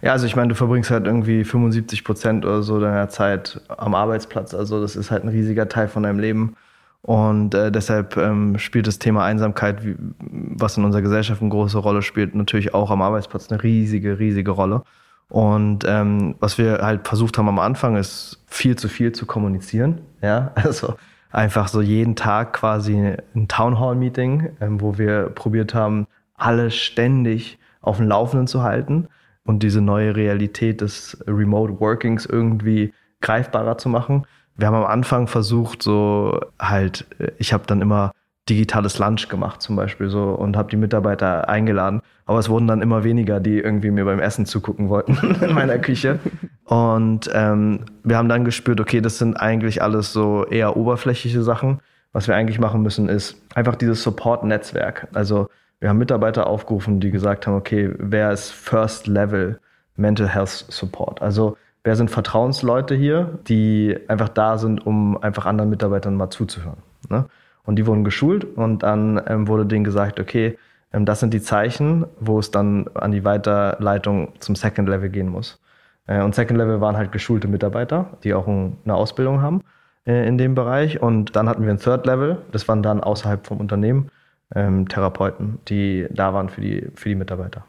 Ja, 0.04 0.12
also 0.12 0.26
ich 0.26 0.36
meine, 0.36 0.48
du 0.48 0.54
verbringst 0.54 0.90
halt 0.90 1.06
irgendwie 1.06 1.44
75 1.44 2.04
Prozent 2.04 2.44
oder 2.44 2.62
so 2.62 2.78
deiner 2.78 3.08
Zeit 3.08 3.62
am 3.68 3.94
Arbeitsplatz. 3.94 4.52
Also 4.52 4.82
das 4.82 4.96
ist 4.96 5.10
halt 5.10 5.24
ein 5.24 5.30
riesiger 5.30 5.66
Teil 5.66 5.88
von 5.88 6.02
deinem 6.02 6.18
Leben. 6.18 6.56
Und 7.00 7.54
äh, 7.54 7.72
deshalb 7.72 8.18
ähm, 8.18 8.58
spielt 8.58 8.86
das 8.86 8.98
Thema 8.98 9.24
Einsamkeit, 9.24 9.82
wie, 9.82 9.96
was 10.18 10.76
in 10.76 10.84
unserer 10.84 11.00
Gesellschaft 11.00 11.40
eine 11.40 11.48
große 11.48 11.78
Rolle 11.78 12.02
spielt, 12.02 12.34
natürlich 12.34 12.74
auch 12.74 12.90
am 12.90 13.00
Arbeitsplatz 13.00 13.50
eine 13.50 13.62
riesige, 13.62 14.18
riesige 14.18 14.50
Rolle. 14.50 14.82
Und 15.30 15.86
ähm, 15.86 16.34
was 16.38 16.58
wir 16.58 16.80
halt 16.82 17.08
versucht 17.08 17.38
haben 17.38 17.48
am 17.48 17.58
Anfang, 17.58 17.96
ist 17.96 18.42
viel 18.46 18.76
zu 18.76 18.88
viel 18.88 19.12
zu 19.12 19.24
kommunizieren. 19.24 20.02
Ja, 20.20 20.52
also 20.54 20.96
einfach 21.32 21.68
so 21.68 21.80
jeden 21.80 22.14
Tag 22.14 22.52
quasi 22.52 23.16
ein 23.34 23.48
Townhall-Meeting, 23.48 24.50
ähm, 24.60 24.82
wo 24.82 24.98
wir 24.98 25.30
probiert 25.30 25.72
haben, 25.72 26.06
alle 26.36 26.70
ständig 26.70 27.58
auf 27.80 27.96
dem 27.96 28.08
Laufenden 28.08 28.46
zu 28.46 28.62
halten 28.62 29.08
und 29.44 29.62
diese 29.62 29.80
neue 29.80 30.16
Realität 30.16 30.80
des 30.80 31.22
Remote 31.26 31.80
Workings 31.80 32.26
irgendwie 32.26 32.92
greifbarer 33.20 33.78
zu 33.78 33.88
machen. 33.88 34.26
Wir 34.56 34.66
haben 34.68 34.74
am 34.74 34.86
Anfang 34.86 35.26
versucht, 35.26 35.82
so 35.82 36.40
halt, 36.58 37.06
ich 37.38 37.52
habe 37.52 37.64
dann 37.66 37.80
immer 37.80 38.12
digitales 38.48 38.98
Lunch 38.98 39.28
gemacht 39.28 39.62
zum 39.62 39.74
Beispiel 39.74 40.08
so 40.10 40.30
und 40.30 40.56
habe 40.56 40.70
die 40.70 40.76
Mitarbeiter 40.76 41.48
eingeladen. 41.48 42.02
Aber 42.26 42.38
es 42.38 42.48
wurden 42.48 42.66
dann 42.66 42.82
immer 42.82 43.04
weniger, 43.04 43.40
die 43.40 43.58
irgendwie 43.58 43.90
mir 43.90 44.04
beim 44.04 44.20
Essen 44.20 44.46
zugucken 44.46 44.88
wollten 44.88 45.16
in 45.40 45.54
meiner 45.54 45.78
Küche. 45.78 46.18
Und 46.64 47.30
ähm, 47.32 47.80
wir 48.02 48.16
haben 48.16 48.28
dann 48.28 48.44
gespürt, 48.44 48.80
okay, 48.80 49.00
das 49.00 49.18
sind 49.18 49.36
eigentlich 49.36 49.82
alles 49.82 50.12
so 50.12 50.44
eher 50.44 50.76
oberflächliche 50.76 51.42
Sachen. 51.42 51.80
Was 52.12 52.28
wir 52.28 52.36
eigentlich 52.36 52.60
machen 52.60 52.82
müssen, 52.82 53.08
ist 53.08 53.42
einfach 53.54 53.76
dieses 53.76 54.02
Support-Netzwerk. 54.02 55.08
Also 55.14 55.48
wir 55.84 55.90
haben 55.90 55.98
Mitarbeiter 55.98 56.46
aufgerufen, 56.46 56.98
die 56.98 57.10
gesagt 57.10 57.46
haben, 57.46 57.56
okay, 57.56 57.90
wer 57.98 58.32
ist 58.32 58.52
First 58.52 59.06
Level 59.06 59.60
Mental 59.96 60.26
Health 60.26 60.64
Support? 60.70 61.20
Also 61.20 61.58
wer 61.82 61.94
sind 61.94 62.10
Vertrauensleute 62.10 62.94
hier, 62.94 63.38
die 63.48 63.94
einfach 64.08 64.30
da 64.30 64.56
sind, 64.56 64.86
um 64.86 65.22
einfach 65.22 65.44
anderen 65.44 65.68
Mitarbeitern 65.68 66.14
mal 66.14 66.30
zuzuhören. 66.30 66.78
Ne? 67.10 67.26
Und 67.66 67.76
die 67.76 67.86
wurden 67.86 68.02
geschult 68.02 68.44
und 68.56 68.82
dann 68.82 69.20
ähm, 69.26 69.46
wurde 69.46 69.66
denen 69.66 69.84
gesagt, 69.84 70.18
okay, 70.20 70.56
ähm, 70.90 71.04
das 71.04 71.20
sind 71.20 71.34
die 71.34 71.42
Zeichen, 71.42 72.06
wo 72.18 72.38
es 72.38 72.50
dann 72.50 72.88
an 72.94 73.12
die 73.12 73.26
Weiterleitung 73.26 74.32
zum 74.38 74.56
Second 74.56 74.88
Level 74.88 75.10
gehen 75.10 75.28
muss. 75.28 75.60
Äh, 76.06 76.22
und 76.22 76.34
Second 76.34 76.56
Level 76.56 76.80
waren 76.80 76.96
halt 76.96 77.12
geschulte 77.12 77.46
Mitarbeiter, 77.46 78.06
die 78.24 78.32
auch 78.32 78.46
ein, 78.46 78.78
eine 78.86 78.94
Ausbildung 78.94 79.42
haben 79.42 79.60
äh, 80.06 80.26
in 80.26 80.38
dem 80.38 80.54
Bereich. 80.54 81.02
Und 81.02 81.36
dann 81.36 81.46
hatten 81.46 81.62
wir 81.62 81.70
ein 81.70 81.78
Third 81.78 82.06
Level, 82.06 82.38
das 82.52 82.66
waren 82.68 82.82
dann 82.82 83.02
außerhalb 83.02 83.46
vom 83.46 83.60
Unternehmen 83.60 84.08
ähm, 84.54 84.88
Therapeuten, 84.88 85.58
die 85.68 86.06
da 86.10 86.34
waren 86.34 86.48
für 86.48 86.60
die, 86.60 86.88
für 86.94 87.08
die 87.08 87.14
Mitarbeiter. 87.14 87.64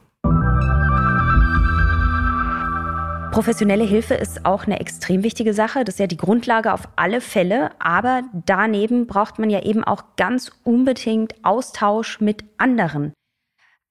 Professionelle 3.35 3.83
Hilfe 3.83 4.13
ist 4.13 4.45
auch 4.45 4.65
eine 4.65 4.79
extrem 4.79 5.21
wichtige 5.21 5.53
Sache. 5.53 5.83
Das 5.83 5.95
ist 5.95 5.99
ja 5.99 6.07
die 6.07 6.15
Grundlage 6.15 6.71
auf 6.71 6.87
alle 6.95 7.19
Fälle. 7.19 7.71
Aber 7.79 8.23
daneben 8.45 9.07
braucht 9.07 9.39
man 9.39 9.49
ja 9.49 9.61
eben 9.61 9.83
auch 9.83 10.03
ganz 10.15 10.53
unbedingt 10.63 11.35
Austausch 11.43 12.21
mit 12.21 12.45
anderen. 12.57 13.11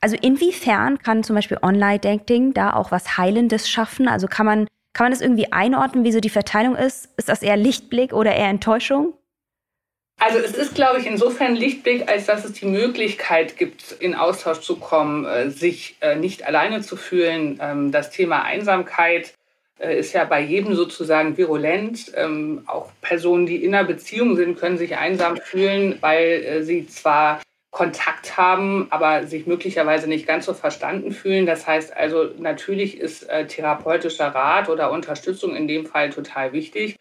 Also 0.01 0.17
inwiefern 0.21 0.99
kann 0.99 1.25
zum 1.25 1.37
Beispiel 1.37 1.59
Online-Dating 1.61 2.55
da 2.55 2.73
auch 2.73 2.91
was 2.91 3.19
Heilendes 3.19 3.69
schaffen? 3.69 4.09
Also 4.09 4.29
kann 4.29 4.47
man, 4.47 4.67
kann 4.95 5.05
man 5.05 5.13
das 5.13 5.21
irgendwie 5.21 5.53
einordnen, 5.53 6.05
wie 6.05 6.13
so 6.13 6.21
die 6.21 6.31
Verteilung 6.31 6.75
ist? 6.75 7.11
Ist 7.19 7.29
das 7.29 7.43
eher 7.43 7.59
Lichtblick 7.59 8.15
oder 8.15 8.35
eher 8.35 8.49
Enttäuschung? 8.49 9.13
Also 10.19 10.39
es 10.39 10.53
ist, 10.53 10.75
glaube 10.75 11.01
ich, 11.01 11.07
insofern 11.07 11.55
Lichtblick, 11.55 12.09
als 12.09 12.27
dass 12.27 12.45
es 12.45 12.53
die 12.53 12.67
Möglichkeit 12.67 13.57
gibt, 13.57 13.93
in 13.93 14.15
Austausch 14.15 14.61
zu 14.61 14.77
kommen, 14.77 15.25
äh, 15.27 15.51
sich 15.51 15.97
äh, 16.01 16.17
nicht 16.17 16.47
alleine 16.47 16.81
zu 16.83 16.97
fühlen. 16.97 17.59
Ähm, 17.61 17.93
das 17.93 18.11
Thema 18.11 18.43
Einsamkeit 18.43 19.35
äh, 19.79 19.99
ist 19.99 20.13
ja 20.13 20.25
bei 20.25 20.41
jedem 20.41 20.75
sozusagen 20.75 21.37
virulent. 21.37 22.13
Ähm, 22.17 22.63
auch 22.67 22.91
Personen, 23.03 23.47
die 23.47 23.63
in 23.65 23.75
einer 23.75 23.87
Beziehung 23.87 24.37
sind, 24.37 24.59
können 24.59 24.79
sich 24.79 24.97
einsam 24.97 25.37
fühlen, 25.37 25.99
weil 26.01 26.63
sie 26.63 26.87
zwar 26.87 27.41
Kontakt 27.71 28.37
haben, 28.37 28.87
aber 28.91 29.27
sich 29.27 29.47
möglicherweise 29.47 30.09
nicht 30.09 30.29
ganz 30.29 30.47
so 30.47 30.55
verstanden 30.55 31.11
fühlen. 31.11 31.45
Das 31.45 31.67
heißt 31.67 31.95
also, 31.95 32.31
natürlich 32.39 33.01
ist 33.01 33.29
therapeutischer 33.49 34.29
Rat 34.29 34.69
oder 34.69 34.93
Unterstützung 34.93 35.57
in 35.57 35.67
dem 35.67 35.85
Fall 35.85 36.11
total 36.11 36.53
wichtig. 36.53 36.97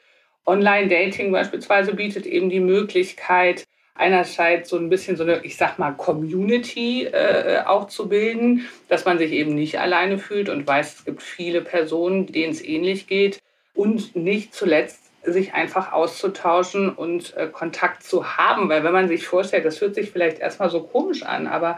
Online-Dating 0.45 1.31
beispielsweise 1.31 1.93
bietet 1.93 2.25
eben 2.25 2.49
die 2.49 2.59
Möglichkeit, 2.59 3.65
einerseits 3.95 4.69
so 4.69 4.77
ein 4.77 4.89
bisschen 4.89 5.17
so 5.17 5.23
eine, 5.23 5.43
ich 5.43 5.55
sag 5.55 5.77
mal, 5.77 5.91
Community 5.91 7.05
äh, 7.05 7.61
auch 7.65 7.87
zu 7.87 8.09
bilden, 8.09 8.67
dass 8.89 9.05
man 9.05 9.17
sich 9.17 9.31
eben 9.31 9.53
nicht 9.53 9.79
alleine 9.79 10.17
fühlt 10.17 10.49
und 10.49 10.67
weiß, 10.67 10.95
es 10.95 11.05
gibt 11.05 11.21
viele 11.21 11.61
Personen, 11.61 12.27
denen 12.27 12.51
es 12.51 12.63
ähnlich 12.63 13.07
geht. 13.07 13.39
Und 13.75 14.15
nicht 14.15 14.53
zuletzt 14.53 15.03
sich 15.23 15.53
einfach 15.53 15.93
auszutauschen 15.93 16.89
und 16.89 17.35
äh, 17.37 17.47
Kontakt 17.47 18.03
zu 18.03 18.37
haben, 18.37 18.69
weil 18.69 18.83
wenn 18.83 18.93
man 18.93 19.07
sich 19.07 19.25
vorstellt, 19.25 19.65
das 19.65 19.79
hört 19.81 19.95
sich 19.95 20.11
vielleicht 20.11 20.39
erstmal 20.39 20.69
so 20.69 20.83
komisch 20.83 21.23
an, 21.23 21.47
aber 21.47 21.77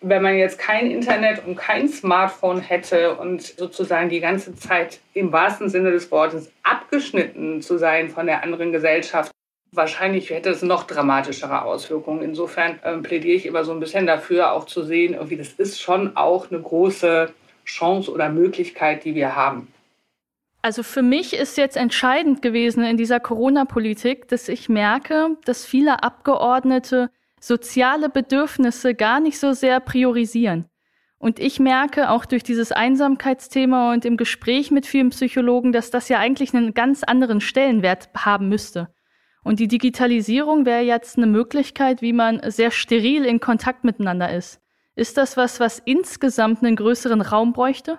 wenn 0.00 0.22
man 0.22 0.36
jetzt 0.36 0.58
kein 0.58 0.90
Internet 0.90 1.44
und 1.44 1.56
kein 1.56 1.88
Smartphone 1.88 2.60
hätte 2.60 3.16
und 3.16 3.42
sozusagen 3.42 4.08
die 4.08 4.20
ganze 4.20 4.54
Zeit 4.54 5.00
im 5.14 5.32
wahrsten 5.32 5.68
Sinne 5.68 5.90
des 5.90 6.10
Wortes 6.10 6.52
abgeschnitten 6.62 7.62
zu 7.62 7.78
sein 7.78 8.08
von 8.08 8.26
der 8.26 8.44
anderen 8.44 8.70
Gesellschaft, 8.70 9.32
wahrscheinlich 9.72 10.30
hätte 10.30 10.50
es 10.50 10.62
noch 10.62 10.84
dramatischere 10.84 11.62
Auswirkungen. 11.62 12.22
Insofern 12.22 12.78
ähm, 12.84 13.02
plädiere 13.02 13.36
ich 13.36 13.46
immer 13.46 13.64
so 13.64 13.72
ein 13.72 13.80
bisschen 13.80 14.06
dafür, 14.06 14.52
auch 14.52 14.66
zu 14.66 14.84
sehen, 14.84 15.14
irgendwie 15.14 15.36
das 15.36 15.52
ist 15.54 15.80
schon 15.80 16.16
auch 16.16 16.50
eine 16.50 16.60
große 16.60 17.32
Chance 17.64 18.10
oder 18.10 18.28
Möglichkeit, 18.28 19.04
die 19.04 19.14
wir 19.14 19.34
haben. 19.34 19.68
Also 20.62 20.82
für 20.82 21.02
mich 21.02 21.34
ist 21.34 21.56
jetzt 21.56 21.76
entscheidend 21.76 22.42
gewesen 22.42 22.84
in 22.84 22.96
dieser 22.96 23.20
Corona-Politik, 23.20 24.28
dass 24.28 24.48
ich 24.48 24.68
merke, 24.68 25.36
dass 25.44 25.64
viele 25.64 26.02
Abgeordnete 26.02 27.10
soziale 27.40 28.08
Bedürfnisse 28.08 28.94
gar 28.94 29.20
nicht 29.20 29.38
so 29.38 29.52
sehr 29.52 29.80
priorisieren. 29.80 30.68
Und 31.18 31.40
ich 31.40 31.58
merke 31.58 32.10
auch 32.10 32.24
durch 32.24 32.44
dieses 32.44 32.70
Einsamkeitsthema 32.70 33.92
und 33.92 34.04
im 34.04 34.16
Gespräch 34.16 34.70
mit 34.70 34.86
vielen 34.86 35.10
Psychologen, 35.10 35.72
dass 35.72 35.90
das 35.90 36.08
ja 36.08 36.18
eigentlich 36.18 36.54
einen 36.54 36.74
ganz 36.74 37.02
anderen 37.02 37.40
Stellenwert 37.40 38.08
haben 38.16 38.48
müsste. 38.48 38.88
Und 39.42 39.58
die 39.58 39.68
Digitalisierung 39.68 40.64
wäre 40.64 40.82
jetzt 40.82 41.16
eine 41.16 41.26
Möglichkeit, 41.26 42.02
wie 42.02 42.12
man 42.12 42.40
sehr 42.50 42.70
steril 42.70 43.24
in 43.24 43.40
Kontakt 43.40 43.82
miteinander 43.82 44.32
ist. 44.32 44.60
Ist 44.94 45.16
das 45.16 45.36
was, 45.36 45.58
was 45.58 45.80
insgesamt 45.84 46.62
einen 46.62 46.76
größeren 46.76 47.20
Raum 47.20 47.52
bräuchte? 47.52 47.98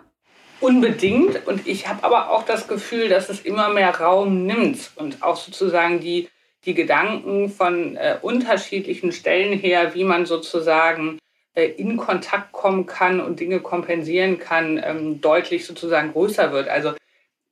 Unbedingt. 0.61 1.47
Und 1.47 1.65
ich 1.67 1.87
habe 1.87 2.03
aber 2.03 2.29
auch 2.29 2.43
das 2.43 2.67
Gefühl, 2.67 3.09
dass 3.09 3.29
es 3.29 3.41
immer 3.41 3.69
mehr 3.69 3.97
Raum 3.97 4.45
nimmt 4.45 4.91
und 4.95 5.23
auch 5.23 5.37
sozusagen 5.37 5.99
die 6.01 6.29
die 6.65 6.73
Gedanken 6.73 7.49
von 7.49 7.95
äh, 7.95 8.17
unterschiedlichen 8.21 9.11
Stellen 9.11 9.57
her, 9.57 9.93
wie 9.93 10.03
man 10.03 10.25
sozusagen 10.25 11.19
äh, 11.53 11.65
in 11.65 11.97
Kontakt 11.97 12.51
kommen 12.51 12.85
kann 12.85 13.19
und 13.19 13.39
Dinge 13.39 13.59
kompensieren 13.59 14.39
kann, 14.39 14.81
ähm, 14.83 15.21
deutlich 15.21 15.65
sozusagen 15.65 16.11
größer 16.11 16.51
wird. 16.51 16.67
Also 16.67 16.93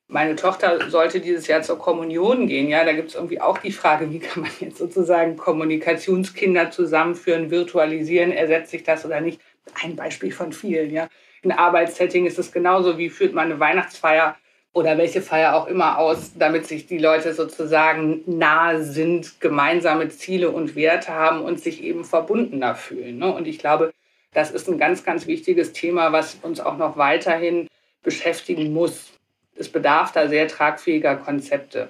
meine 0.09 0.35
Tochter 0.35 0.89
sollte 0.89 1.19
dieses 1.19 1.47
Jahr 1.47 1.61
zur 1.61 1.79
Kommunion 1.79 2.47
gehen. 2.47 2.69
Ja, 2.69 2.85
da 2.85 2.93
gibt 2.93 3.09
es 3.09 3.15
irgendwie 3.15 3.41
auch 3.41 3.57
die 3.57 3.73
Frage, 3.73 4.11
wie 4.11 4.19
kann 4.19 4.43
man 4.43 4.51
jetzt 4.59 4.77
sozusagen 4.77 5.35
Kommunikationskinder 5.35 6.71
zusammenführen, 6.71 7.51
virtualisieren, 7.51 8.31
ersetzt 8.31 8.71
sich 8.71 8.83
das 8.83 9.05
oder 9.05 9.19
nicht? 9.19 9.41
Ein 9.83 9.97
Beispiel 9.97 10.31
von 10.31 10.53
vielen. 10.53 10.91
Ja, 10.91 11.09
in 11.41 11.51
Arbeitssetting 11.51 12.25
ist 12.25 12.39
es 12.39 12.53
genauso. 12.53 12.97
Wie 12.97 13.09
führt 13.09 13.33
man 13.33 13.51
eine 13.51 13.59
Weihnachtsfeier 13.59 14.37
oder 14.77 14.99
welche 14.99 15.23
Feier 15.23 15.55
auch 15.55 15.65
immer 15.65 15.97
aus, 15.97 16.33
damit 16.37 16.67
sich 16.67 16.85
die 16.85 16.99
Leute 16.99 17.33
sozusagen 17.33 18.21
nahe 18.27 18.83
sind, 18.83 19.41
gemeinsame 19.41 20.09
Ziele 20.09 20.51
und 20.51 20.75
Werte 20.75 21.11
haben 21.11 21.41
und 21.41 21.59
sich 21.59 21.83
eben 21.83 22.05
verbundener 22.05 22.75
fühlen. 22.75 23.17
Ne? 23.17 23.33
Und 23.33 23.47
ich 23.47 23.57
glaube, 23.57 23.91
das 24.33 24.51
ist 24.51 24.69
ein 24.69 24.77
ganz, 24.77 25.03
ganz 25.03 25.25
wichtiges 25.25 25.73
Thema, 25.73 26.11
was 26.11 26.37
uns 26.43 26.59
auch 26.59 26.77
noch 26.77 26.95
weiterhin 26.95 27.67
beschäftigen 28.03 28.71
muss. 28.71 29.11
Es 29.55 29.67
bedarf 29.67 30.11
da 30.11 30.27
sehr 30.27 30.47
tragfähiger 30.47 31.15
Konzepte. 31.15 31.89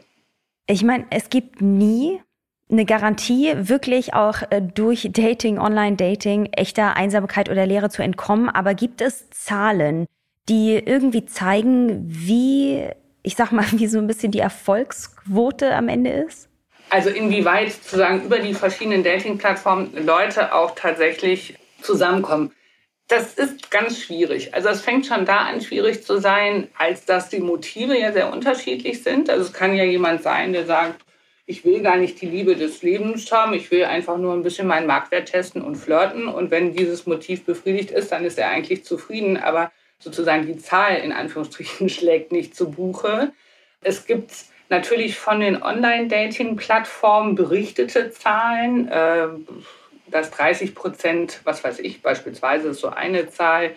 Ich 0.65 0.81
meine, 0.81 1.05
es 1.09 1.29
gibt 1.29 1.61
nie 1.61 2.21
eine 2.71 2.85
Garantie, 2.85 3.53
wirklich 3.55 4.13
auch 4.13 4.43
äh, 4.49 4.61
durch 4.61 5.09
Dating, 5.11 5.59
Online-Dating, 5.59 6.49
echter 6.53 6.95
Einsamkeit 6.95 7.49
oder 7.49 7.65
Leere 7.65 7.89
zu 7.89 8.01
entkommen. 8.01 8.47
Aber 8.47 8.73
gibt 8.75 9.01
es 9.01 9.29
Zahlen, 9.29 10.05
die 10.49 10.75
irgendwie 10.75 11.25
zeigen, 11.25 12.03
wie, 12.07 12.87
ich 13.23 13.35
sag 13.35 13.51
mal, 13.51 13.65
wie 13.71 13.87
so 13.87 13.99
ein 13.99 14.07
bisschen 14.07 14.31
die 14.31 14.39
Erfolgsquote 14.39 15.73
am 15.75 15.89
Ende 15.89 16.11
ist? 16.11 16.49
Also 16.89 17.09
inwieweit 17.09 17.73
sozusagen 17.73 18.23
über 18.23 18.39
die 18.39 18.53
verschiedenen 18.53 19.03
Dating-Plattformen 19.03 20.05
Leute 20.05 20.53
auch 20.53 20.73
tatsächlich 20.75 21.55
zusammenkommen. 21.81 22.51
Das 23.09 23.33
ist 23.33 23.71
ganz 23.71 24.01
schwierig. 24.01 24.53
Also 24.53 24.69
es 24.69 24.81
fängt 24.81 25.05
schon 25.05 25.25
da 25.25 25.39
an, 25.39 25.61
schwierig 25.61 26.03
zu 26.03 26.17
sein, 26.19 26.69
als 26.77 27.05
dass 27.05 27.29
die 27.29 27.39
Motive 27.39 27.97
ja 27.97 28.11
sehr 28.11 28.31
unterschiedlich 28.31 29.03
sind. 29.03 29.29
Also 29.29 29.45
es 29.45 29.53
kann 29.53 29.75
ja 29.75 29.83
jemand 29.83 30.23
sein, 30.23 30.53
der 30.53 30.65
sagt, 30.65 31.05
ich 31.45 31.63
will 31.63 31.81
gar 31.81 31.95
nicht 31.95 32.21
die 32.21 32.25
Liebe 32.25 32.57
des 32.57 32.81
Lebens 32.83 33.31
haben, 33.31 33.53
ich 33.53 33.71
will 33.71 33.85
einfach 33.85 34.17
nur 34.17 34.33
ein 34.33 34.43
bisschen 34.43 34.67
meinen 34.67 34.87
Marktwert 34.87 35.29
testen 35.29 35.61
und 35.61 35.75
flirten. 35.75 36.27
Und 36.27 36.51
wenn 36.51 36.73
dieses 36.73 37.05
Motiv 37.05 37.45
befriedigt 37.45 37.91
ist, 37.91 38.11
dann 38.11 38.25
ist 38.25 38.37
er 38.37 38.49
eigentlich 38.49 38.83
zufrieden. 38.83 39.37
Aber 39.37 39.71
sozusagen 39.99 40.45
die 40.45 40.57
Zahl 40.57 40.97
in 40.97 41.11
Anführungsstrichen 41.11 41.89
schlägt 41.89 42.31
nicht 42.31 42.55
zu 42.55 42.71
Buche. 42.71 43.31
Es 43.81 44.05
gibt 44.05 44.31
natürlich 44.69 45.17
von 45.17 45.39
den 45.39 45.61
Online-Dating-Plattformen 45.61 47.35
berichtete 47.35 48.11
Zahlen, 48.11 48.87
äh, 48.89 49.27
dass 50.07 50.31
30 50.31 50.75
Prozent, 50.75 51.41
was 51.43 51.63
weiß 51.63 51.79
ich, 51.79 52.01
beispielsweise 52.01 52.69
ist 52.69 52.79
so 52.79 52.89
eine 52.89 53.29
Zahl, 53.29 53.75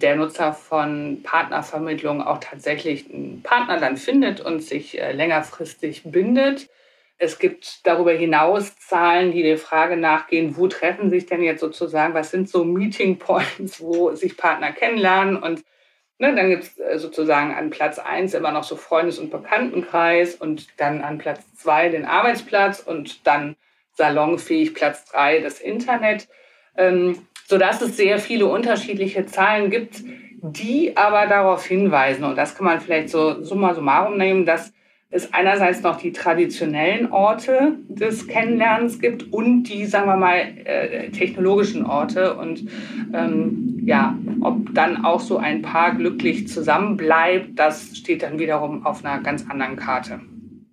der 0.00 0.16
Nutzer 0.16 0.52
von 0.52 1.22
Partnervermittlung 1.22 2.22
auch 2.22 2.38
tatsächlich 2.38 3.08
einen 3.12 3.42
Partner 3.42 3.78
dann 3.78 3.96
findet 3.96 4.40
und 4.40 4.60
sich 4.60 5.00
äh, 5.00 5.12
längerfristig 5.12 6.02
bindet. 6.04 6.68
Es 7.22 7.38
gibt 7.38 7.86
darüber 7.86 8.10
hinaus 8.10 8.76
Zahlen, 8.78 9.30
die 9.30 9.44
der 9.44 9.56
Frage 9.56 9.96
nachgehen, 9.96 10.56
wo 10.56 10.66
treffen 10.66 11.08
sich 11.08 11.24
denn 11.24 11.40
jetzt 11.40 11.60
sozusagen, 11.60 12.14
was 12.14 12.32
sind 12.32 12.48
so 12.48 12.64
Meeting 12.64 13.16
Points, 13.20 13.80
wo 13.80 14.12
sich 14.16 14.36
Partner 14.36 14.72
kennenlernen 14.72 15.36
und 15.36 15.62
ne, 16.18 16.34
dann 16.34 16.50
gibt 16.50 16.64
es 16.64 16.78
äh, 16.80 16.98
sozusagen 16.98 17.54
an 17.54 17.70
Platz 17.70 18.00
1 18.00 18.34
immer 18.34 18.50
noch 18.50 18.64
so 18.64 18.74
Freundes- 18.74 19.20
und 19.20 19.30
Bekanntenkreis 19.30 20.34
und 20.34 20.66
dann 20.80 21.00
an 21.00 21.18
Platz 21.18 21.44
2 21.58 21.90
den 21.90 22.06
Arbeitsplatz 22.06 22.80
und 22.80 23.24
dann 23.24 23.54
salonfähig 23.92 24.74
Platz 24.74 25.04
3 25.12 25.42
das 25.42 25.60
Internet, 25.60 26.26
ähm, 26.76 27.24
sodass 27.46 27.80
es 27.82 27.96
sehr 27.96 28.18
viele 28.18 28.46
unterschiedliche 28.46 29.26
Zahlen 29.26 29.70
gibt, 29.70 30.02
die 30.42 30.96
aber 30.96 31.28
darauf 31.28 31.64
hinweisen, 31.64 32.24
und 32.24 32.34
das 32.34 32.56
kann 32.56 32.64
man 32.64 32.80
vielleicht 32.80 33.10
so 33.10 33.44
summa 33.44 33.74
summarum 33.74 34.18
nehmen, 34.18 34.44
dass 34.44 34.72
es 35.14 35.32
einerseits 35.34 35.82
noch 35.82 35.98
die 35.98 36.10
traditionellen 36.10 37.12
Orte 37.12 37.76
des 37.88 38.26
Kennenlernens 38.26 38.98
gibt 38.98 39.30
und 39.30 39.64
die, 39.64 39.84
sagen 39.84 40.06
wir 40.06 40.16
mal, 40.16 40.38
äh, 40.64 41.10
technologischen 41.10 41.84
Orte. 41.84 42.34
Und 42.34 42.66
ähm, 43.12 43.78
ja, 43.84 44.16
ob 44.40 44.74
dann 44.74 45.04
auch 45.04 45.20
so 45.20 45.36
ein 45.36 45.60
Paar 45.60 45.94
glücklich 45.94 46.48
zusammenbleibt, 46.48 47.58
das 47.58 47.94
steht 47.94 48.22
dann 48.22 48.38
wiederum 48.38 48.86
auf 48.86 49.04
einer 49.04 49.22
ganz 49.22 49.48
anderen 49.50 49.76
Karte. 49.76 50.20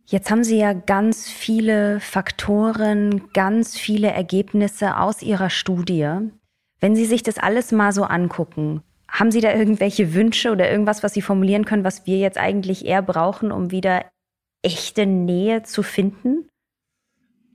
Jetzt 0.05 0.31
haben 0.31 0.45
Sie 0.45 0.57
ja 0.57 0.71
ganz 0.71 1.29
viele 1.29 1.99
Faktoren, 1.99 3.23
ganz 3.33 3.77
viele 3.77 4.07
Ergebnisse 4.07 4.97
aus 4.97 5.21
Ihrer 5.21 5.49
Studie. 5.49 6.07
Wenn 6.79 6.95
Sie 6.95 7.05
sich 7.05 7.23
das 7.23 7.37
alles 7.37 7.73
mal 7.73 7.91
so 7.91 8.03
angucken, 8.03 8.83
haben 9.09 9.31
Sie 9.31 9.41
da 9.41 9.53
irgendwelche 9.53 10.13
Wünsche 10.13 10.51
oder 10.51 10.71
irgendwas, 10.71 11.03
was 11.03 11.13
Sie 11.13 11.21
formulieren 11.21 11.65
können, 11.65 11.83
was 11.83 12.07
wir 12.07 12.17
jetzt 12.17 12.37
eigentlich 12.37 12.85
eher 12.85 13.01
brauchen, 13.01 13.51
um 13.51 13.71
wieder 13.71 14.05
echte 14.61 15.05
Nähe 15.05 15.63
zu 15.63 15.83
finden? 15.83 16.49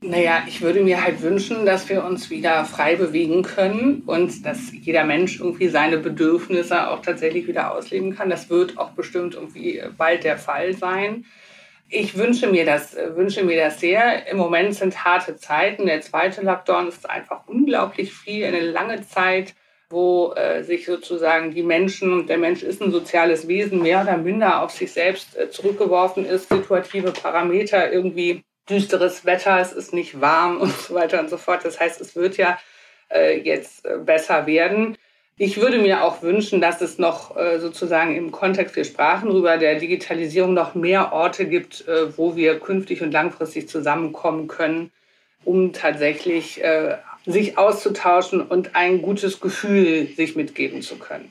Naja, 0.07 0.43
ich 0.47 0.61
würde 0.61 0.83
mir 0.83 1.03
halt 1.03 1.23
wünschen, 1.23 1.64
dass 1.64 1.88
wir 1.88 2.05
uns 2.05 2.29
wieder 2.29 2.67
frei 2.67 2.97
bewegen 2.97 3.43
können 3.43 4.03
und 4.05 4.45
dass 4.45 4.71
jeder 4.71 5.05
Mensch 5.05 5.40
irgendwie 5.40 5.69
seine 5.69 5.97
Bedürfnisse 5.97 6.90
auch 6.90 7.01
tatsächlich 7.01 7.47
wieder 7.47 7.73
ausleben 7.73 8.14
kann. 8.14 8.29
Das 8.29 8.51
wird 8.51 8.77
auch 8.77 8.90
bestimmt 8.90 9.35
irgendwie 9.35 9.83
bald 9.97 10.25
der 10.25 10.37
Fall 10.37 10.75
sein. 10.75 11.25
Ich 11.88 12.19
wünsche 12.19 12.49
mir 12.49 12.67
das, 12.67 12.95
wünsche 13.14 13.45
mir 13.45 13.57
das 13.57 13.81
sehr. 13.81 14.27
Im 14.29 14.37
Moment 14.37 14.75
sind 14.75 15.05
harte 15.05 15.37
Zeiten. 15.37 15.87
Der 15.87 16.03
zweite 16.03 16.43
Lockdown 16.43 16.88
ist 16.88 17.09
einfach 17.09 17.47
unglaublich 17.47 18.12
viel, 18.12 18.45
eine 18.45 18.61
lange 18.61 19.07
Zeit 19.07 19.55
wo 19.95 20.35
äh, 20.35 20.63
sich 20.65 20.85
sozusagen 20.85 21.55
die 21.55 21.63
Menschen, 21.63 22.27
der 22.27 22.37
Mensch 22.37 22.63
ist 22.63 22.83
ein 22.83 22.91
soziales 22.91 23.49
Wesen, 23.49 23.81
mehr 23.81 24.03
oder 24.03 24.19
minder 24.19 24.63
auf 24.63 24.73
sich 24.73 24.93
selbst 24.93 25.37
äh, 25.37 25.49
zurückgeworfen 25.49 26.27
ist, 26.27 26.51
situative 26.51 27.13
Parameter, 27.13 27.91
irgendwie 27.91 28.43
düsteres 28.69 29.25
Wetter, 29.25 29.61
es 29.61 29.73
ist 29.73 29.95
nicht 29.95 30.21
warm 30.21 30.61
und 30.61 30.77
so 30.77 30.95
weiter 30.95 31.21
und 31.21 31.31
so 31.31 31.39
fort. 31.39 31.65
Das 31.65 31.81
heißt, 31.81 32.01
es 32.01 32.17
wird 32.17 32.37
ja 32.37 32.59
äh, 33.11 33.39
jetzt 33.39 33.87
äh, 33.87 33.99
besser 33.99 34.47
werden. 34.47 34.99
Ich 35.37 35.61
würde 35.61 35.79
mir 35.79 36.05
auch 36.05 36.23
wünschen, 36.23 36.61
dass 36.61 36.81
es 36.81 36.99
noch 36.99 37.37
äh, 37.37 37.59
sozusagen 37.59 38.17
im 38.17 38.31
Kontext, 38.31 38.77
wir 38.77 38.85
sprachen 38.85 39.29
darüber, 39.29 39.57
der 39.57 39.77
Digitalisierung 39.77 40.55
noch 40.55 40.75
mehr 40.75 41.13
Orte 41.13 41.47
gibt, 41.47 41.87
äh, 41.89 42.17
wo 42.19 42.37
wir 42.37 42.61
künftig 42.61 43.03
und 43.03 43.13
langfristig 43.13 43.69
zusammenkommen 43.69 44.49
können, 44.49 44.91
um 45.45 45.73
tatsächlich 45.73 46.61
sich 47.27 47.59
auszutauschen 47.59 48.41
und 48.41 48.77
ein 48.77 49.03
gutes 49.03 49.41
Gefühl 49.41 50.09
sich 50.09 50.37
mitgeben 50.37 50.83
zu 50.83 50.97
können. 50.97 51.31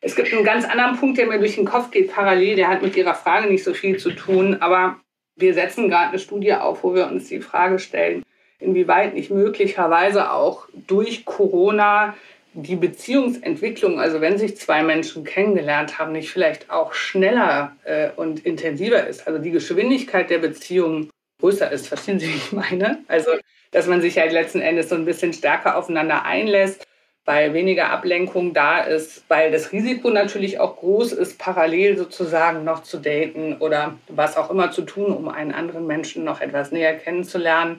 Es 0.00 0.16
gibt 0.16 0.32
einen 0.32 0.44
ganz 0.44 0.64
anderen 0.64 0.96
Punkt, 0.96 1.18
der 1.18 1.26
mir 1.26 1.38
durch 1.38 1.54
den 1.54 1.64
Kopf 1.64 1.90
geht, 1.90 2.12
parallel, 2.12 2.56
der 2.56 2.68
hat 2.68 2.82
mit 2.82 2.96
Ihrer 2.96 3.14
Frage 3.14 3.48
nicht 3.48 3.64
so 3.64 3.72
viel 3.72 3.96
zu 3.98 4.10
tun, 4.10 4.58
aber 4.60 4.96
wir 5.36 5.54
setzen 5.54 5.88
gerade 5.88 6.10
eine 6.10 6.18
Studie 6.18 6.54
auf, 6.54 6.84
wo 6.84 6.94
wir 6.94 7.06
uns 7.06 7.28
die 7.28 7.40
Frage 7.40 7.78
stellen, 7.78 8.22
inwieweit 8.58 9.14
nicht 9.14 9.30
möglicherweise 9.30 10.30
auch 10.30 10.68
durch 10.86 11.24
Corona 11.24 12.14
die 12.54 12.76
Beziehungsentwicklung, 12.76 13.98
also 13.98 14.20
wenn 14.20 14.38
sich 14.38 14.56
zwei 14.56 14.82
Menschen 14.84 15.24
kennengelernt 15.24 15.98
haben, 15.98 16.12
nicht 16.12 16.30
vielleicht 16.30 16.70
auch 16.70 16.94
schneller 16.94 17.74
äh, 17.84 18.10
und 18.14 18.46
intensiver 18.46 19.06
ist. 19.06 19.26
Also 19.26 19.40
die 19.40 19.50
Geschwindigkeit 19.50 20.30
der 20.30 20.38
Beziehung 20.38 21.10
größer 21.40 21.70
ist. 21.70 21.88
Verstehen 21.88 22.18
Sie, 22.18 22.28
wie 22.28 22.36
ich 22.36 22.52
meine? 22.52 23.00
Also, 23.08 23.32
dass 23.74 23.88
man 23.88 24.00
sich 24.00 24.18
halt 24.18 24.32
letzten 24.32 24.60
Endes 24.60 24.88
so 24.88 24.94
ein 24.94 25.04
bisschen 25.04 25.32
stärker 25.32 25.76
aufeinander 25.76 26.24
einlässt, 26.24 26.86
weil 27.24 27.54
weniger 27.54 27.90
Ablenkung 27.90 28.54
da 28.54 28.78
ist, 28.78 29.24
weil 29.28 29.50
das 29.50 29.72
Risiko 29.72 30.10
natürlich 30.10 30.60
auch 30.60 30.76
groß 30.76 31.12
ist, 31.12 31.40
parallel 31.40 31.98
sozusagen 31.98 32.62
noch 32.62 32.84
zu 32.84 32.98
daten 32.98 33.56
oder 33.58 33.98
was 34.08 34.36
auch 34.36 34.48
immer 34.50 34.70
zu 34.70 34.82
tun, 34.82 35.06
um 35.06 35.28
einen 35.28 35.52
anderen 35.52 35.88
Menschen 35.88 36.22
noch 36.22 36.40
etwas 36.40 36.70
näher 36.70 36.96
kennenzulernen. 36.96 37.76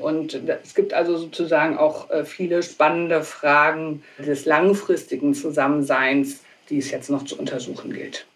Und 0.00 0.34
es 0.34 0.74
gibt 0.74 0.92
also 0.92 1.16
sozusagen 1.16 1.78
auch 1.78 2.10
äh, 2.10 2.24
viele 2.24 2.62
spannende 2.64 3.22
Fragen 3.22 4.02
des 4.18 4.46
langfristigen 4.46 5.32
Zusammenseins, 5.32 6.42
die 6.70 6.78
es 6.78 6.90
jetzt 6.90 7.08
noch 7.08 7.24
zu 7.24 7.38
untersuchen 7.38 7.92
gilt. 7.92 8.26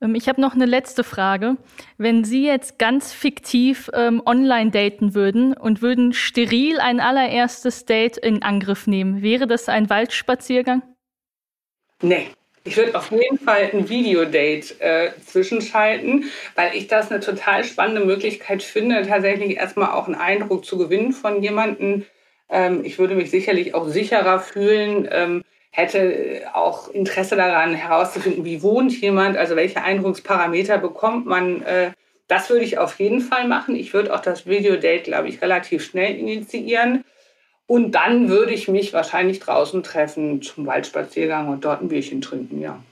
Ähm, 0.00 0.14
ich 0.14 0.28
habe 0.28 0.40
noch 0.40 0.54
eine 0.54 0.66
letzte 0.66 1.04
Frage. 1.04 1.56
Wenn 1.98 2.24
Sie 2.24 2.46
jetzt 2.46 2.78
ganz 2.78 3.12
fiktiv 3.12 3.90
ähm, 3.94 4.22
online 4.24 4.70
daten 4.70 5.14
würden 5.14 5.54
und 5.54 5.82
würden 5.82 6.12
steril 6.12 6.80
ein 6.80 7.00
allererstes 7.00 7.84
Date 7.84 8.16
in 8.16 8.42
Angriff 8.42 8.86
nehmen, 8.86 9.22
wäre 9.22 9.46
das 9.46 9.68
ein 9.68 9.90
Waldspaziergang? 9.90 10.82
Nee. 12.02 12.28
Ich 12.64 12.76
würde 12.76 12.96
auf 12.96 13.12
jeden 13.12 13.38
Fall 13.38 13.70
ein 13.72 13.88
Videodate 13.88 14.80
äh, 14.80 15.10
zwischenschalten, 15.24 16.24
weil 16.56 16.74
ich 16.74 16.88
das 16.88 17.12
eine 17.12 17.20
total 17.20 17.62
spannende 17.62 18.04
Möglichkeit 18.04 18.60
finde, 18.60 19.06
tatsächlich 19.06 19.56
erstmal 19.56 19.92
auch 19.92 20.06
einen 20.06 20.16
Eindruck 20.16 20.64
zu 20.64 20.76
gewinnen 20.76 21.12
von 21.12 21.44
jemandem. 21.44 22.04
Ähm, 22.50 22.84
ich 22.84 22.98
würde 22.98 23.14
mich 23.14 23.30
sicherlich 23.30 23.72
auch 23.76 23.86
sicherer 23.86 24.40
fühlen, 24.40 25.08
ähm, 25.12 25.44
hätte 25.76 26.42
auch 26.54 26.88
Interesse 26.88 27.36
daran 27.36 27.74
herauszufinden, 27.74 28.46
wie 28.46 28.62
wohnt 28.62 28.98
jemand, 28.98 29.36
also 29.36 29.56
welche 29.56 29.82
Eindrucksparameter 29.82 30.78
bekommt 30.78 31.26
man. 31.26 31.62
Äh, 31.62 31.92
das 32.28 32.48
würde 32.48 32.64
ich 32.64 32.78
auf 32.78 32.98
jeden 32.98 33.20
Fall 33.20 33.46
machen. 33.46 33.76
Ich 33.76 33.92
würde 33.92 34.12
auch 34.14 34.20
das 34.20 34.46
Videodate, 34.46 35.02
glaube 35.02 35.28
ich, 35.28 35.42
relativ 35.42 35.84
schnell 35.84 36.16
initiieren. 36.16 37.04
Und 37.66 37.92
dann 37.92 38.30
würde 38.30 38.54
ich 38.54 38.68
mich 38.68 38.94
wahrscheinlich 38.94 39.38
draußen 39.38 39.82
treffen 39.82 40.40
zum 40.40 40.66
Waldspaziergang 40.66 41.48
und 41.48 41.64
dort 41.64 41.82
ein 41.82 41.88
Bierchen 41.88 42.22
trinken, 42.22 42.60
ja. 42.60 42.82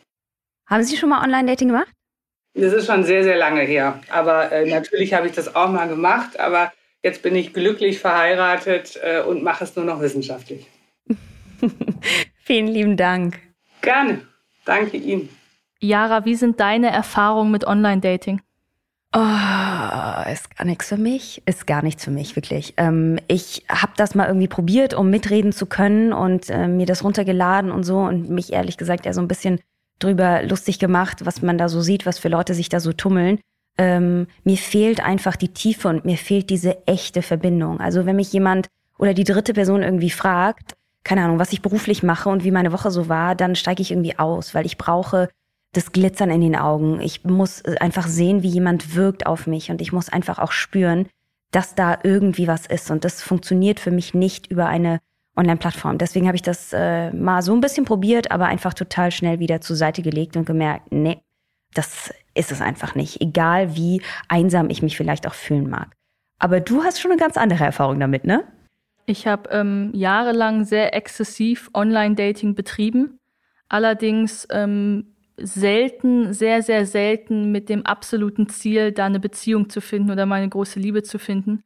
Haben 0.66 0.84
Sie 0.84 0.96
schon 0.96 1.08
mal 1.08 1.24
Online-Dating 1.24 1.68
gemacht? 1.68 1.90
Das 2.54 2.72
ist 2.72 2.86
schon 2.86 3.04
sehr, 3.04 3.24
sehr 3.24 3.36
lange 3.36 3.62
her. 3.62 4.00
Aber 4.10 4.52
äh, 4.52 4.68
natürlich 4.68 5.14
habe 5.14 5.26
ich 5.26 5.32
das 5.32 5.56
auch 5.56 5.70
mal 5.70 5.88
gemacht. 5.88 6.38
Aber 6.38 6.70
jetzt 7.02 7.22
bin 7.22 7.34
ich 7.34 7.54
glücklich 7.54 7.98
verheiratet 7.98 9.00
äh, 9.02 9.22
und 9.22 9.42
mache 9.42 9.64
es 9.64 9.74
nur 9.74 9.86
noch 9.86 10.00
wissenschaftlich. 10.00 10.66
Vielen 12.44 12.66
lieben 12.66 12.98
Dank. 12.98 13.40
Gerne. 13.80 14.20
Danke 14.66 14.98
Ihnen. 14.98 15.30
Yara, 15.80 16.26
wie 16.26 16.34
sind 16.34 16.60
deine 16.60 16.90
Erfahrungen 16.90 17.50
mit 17.50 17.66
Online-Dating? 17.66 18.42
Oh, 19.14 20.30
ist 20.30 20.54
gar 20.54 20.66
nichts 20.66 20.88
für 20.88 20.98
mich. 20.98 21.42
Ist 21.46 21.66
gar 21.66 21.82
nichts 21.82 22.04
für 22.04 22.10
mich, 22.10 22.36
wirklich. 22.36 22.74
Ähm, 22.76 23.18
ich 23.28 23.64
habe 23.70 23.92
das 23.96 24.14
mal 24.14 24.26
irgendwie 24.26 24.48
probiert, 24.48 24.92
um 24.92 25.08
mitreden 25.08 25.52
zu 25.52 25.64
können 25.64 26.12
und 26.12 26.50
äh, 26.50 26.68
mir 26.68 26.84
das 26.84 27.02
runtergeladen 27.02 27.70
und 27.70 27.84
so 27.84 28.00
und 28.00 28.28
mich 28.28 28.52
ehrlich 28.52 28.76
gesagt 28.76 29.06
eher 29.06 29.14
so 29.14 29.22
ein 29.22 29.28
bisschen 29.28 29.60
drüber 29.98 30.42
lustig 30.42 30.78
gemacht, 30.78 31.24
was 31.24 31.40
man 31.40 31.56
da 31.56 31.70
so 31.70 31.80
sieht, 31.80 32.04
was 32.04 32.18
für 32.18 32.28
Leute 32.28 32.52
sich 32.52 32.68
da 32.68 32.78
so 32.78 32.92
tummeln. 32.92 33.38
Ähm, 33.78 34.26
mir 34.42 34.58
fehlt 34.58 35.02
einfach 35.02 35.36
die 35.36 35.54
Tiefe 35.54 35.88
und 35.88 36.04
mir 36.04 36.18
fehlt 36.18 36.50
diese 36.50 36.86
echte 36.86 37.22
Verbindung. 37.22 37.80
Also 37.80 38.04
wenn 38.04 38.16
mich 38.16 38.32
jemand 38.34 38.68
oder 38.98 39.14
die 39.14 39.24
dritte 39.24 39.54
Person 39.54 39.82
irgendwie 39.82 40.10
fragt, 40.10 40.74
keine 41.04 41.22
Ahnung, 41.22 41.38
was 41.38 41.52
ich 41.52 41.62
beruflich 41.62 42.02
mache 42.02 42.28
und 42.28 42.44
wie 42.44 42.50
meine 42.50 42.72
Woche 42.72 42.90
so 42.90 43.08
war, 43.08 43.34
dann 43.34 43.54
steige 43.54 43.82
ich 43.82 43.90
irgendwie 43.90 44.18
aus, 44.18 44.54
weil 44.54 44.66
ich 44.66 44.78
brauche 44.78 45.28
das 45.72 45.92
Glitzern 45.92 46.30
in 46.30 46.40
den 46.40 46.56
Augen. 46.56 47.00
Ich 47.00 47.24
muss 47.24 47.60
äh, 47.60 47.76
einfach 47.80 48.06
sehen, 48.06 48.42
wie 48.42 48.48
jemand 48.48 48.94
wirkt 48.94 49.26
auf 49.26 49.46
mich 49.46 49.70
und 49.70 49.80
ich 49.80 49.92
muss 49.92 50.08
einfach 50.08 50.38
auch 50.38 50.52
spüren, 50.52 51.06
dass 51.50 51.74
da 51.74 51.98
irgendwie 52.02 52.48
was 52.48 52.66
ist. 52.66 52.90
Und 52.90 53.04
das 53.04 53.22
funktioniert 53.22 53.80
für 53.80 53.90
mich 53.90 54.14
nicht 54.14 54.48
über 54.48 54.66
eine 54.66 55.00
Online-Plattform. 55.36 55.98
Deswegen 55.98 56.26
habe 56.26 56.36
ich 56.36 56.42
das 56.42 56.72
äh, 56.72 57.12
mal 57.12 57.42
so 57.42 57.52
ein 57.52 57.60
bisschen 57.60 57.84
probiert, 57.84 58.30
aber 58.30 58.46
einfach 58.46 58.74
total 58.74 59.10
schnell 59.10 59.40
wieder 59.40 59.60
zur 59.60 59.76
Seite 59.76 60.02
gelegt 60.02 60.36
und 60.36 60.46
gemerkt, 60.46 60.92
nee, 60.92 61.18
das 61.74 62.14
ist 62.34 62.52
es 62.52 62.60
einfach 62.60 62.94
nicht. 62.94 63.20
Egal 63.20 63.76
wie 63.76 64.00
einsam 64.28 64.70
ich 64.70 64.82
mich 64.82 64.96
vielleicht 64.96 65.26
auch 65.26 65.34
fühlen 65.34 65.68
mag. 65.68 65.96
Aber 66.38 66.60
du 66.60 66.82
hast 66.82 67.00
schon 67.00 67.10
eine 67.10 67.20
ganz 67.20 67.36
andere 67.36 67.64
Erfahrung 67.64 67.98
damit, 67.98 68.24
ne? 68.24 68.44
Ich 69.06 69.26
habe 69.26 69.50
ähm, 69.50 69.90
jahrelang 69.92 70.64
sehr 70.64 70.94
exzessiv 70.94 71.70
Online-Dating 71.74 72.54
betrieben. 72.54 73.20
Allerdings 73.68 74.46
ähm, 74.50 75.14
selten, 75.36 76.32
sehr, 76.32 76.62
sehr 76.62 76.86
selten 76.86 77.52
mit 77.52 77.68
dem 77.68 77.84
absoluten 77.84 78.48
Ziel, 78.48 78.92
da 78.92 79.06
eine 79.06 79.20
Beziehung 79.20 79.68
zu 79.68 79.80
finden 79.80 80.10
oder 80.10 80.26
meine 80.26 80.48
große 80.48 80.78
Liebe 80.78 81.02
zu 81.02 81.18
finden. 81.18 81.64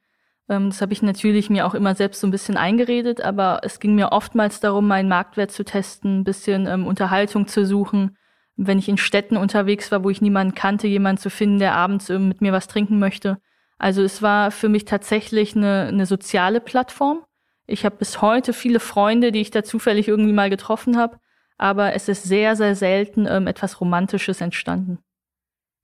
Ähm, 0.49 0.71
das 0.71 0.81
habe 0.81 0.93
ich 0.93 1.03
natürlich 1.03 1.51
mir 1.51 1.67
auch 1.67 1.75
immer 1.75 1.95
selbst 1.95 2.21
so 2.21 2.27
ein 2.27 2.31
bisschen 2.31 2.57
eingeredet, 2.57 3.21
aber 3.21 3.61
es 3.63 3.81
ging 3.81 3.95
mir 3.95 4.13
oftmals 4.13 4.61
darum, 4.61 4.89
meinen 4.89 5.09
Marktwert 5.09 5.51
zu 5.51 5.65
testen, 5.65 6.21
ein 6.21 6.25
bisschen 6.25 6.67
ähm, 6.67 6.87
Unterhaltung 6.87 7.47
zu 7.47 7.65
suchen. 7.67 8.17
Wenn 8.57 8.79
ich 8.79 8.89
in 8.89 8.99
Städten 8.99 9.37
unterwegs 9.37 9.93
war, 9.93 10.03
wo 10.03 10.11
ich 10.11 10.21
niemanden 10.21 10.55
kannte, 10.55 10.89
jemanden 10.89 11.21
zu 11.21 11.31
finden, 11.31 11.59
der 11.59 11.75
abends 11.75 12.11
ähm, 12.11 12.29
mit 12.29 12.41
mir 12.41 12.53
was 12.53 12.69
trinken 12.69 12.99
möchte. 12.99 13.39
Also 13.79 14.03
es 14.03 14.23
war 14.23 14.51
für 14.51 14.69
mich 14.69 14.85
tatsächlich 14.85 15.55
eine, 15.55 15.87
eine 15.87 16.07
soziale 16.07 16.61
Plattform. 16.61 17.25
Ich 17.69 17.85
habe 17.85 17.97
bis 17.97 18.21
heute 18.23 18.53
viele 18.53 18.81
Freunde, 18.81 19.31
die 19.31 19.41
ich 19.41 19.53
da 19.53 19.63
zufällig 19.63 20.09
irgendwie 20.09 20.33
mal 20.33 20.51
getroffen 20.51 20.97
habe 20.97 21.19
aber 21.59 21.93
es 21.95 22.09
ist 22.09 22.23
sehr, 22.23 22.57
sehr 22.57 22.75
selten 22.77 23.27
ähm, 23.27 23.47
etwas 23.47 23.81
Romantisches 23.81 24.41
entstanden. 24.41 24.99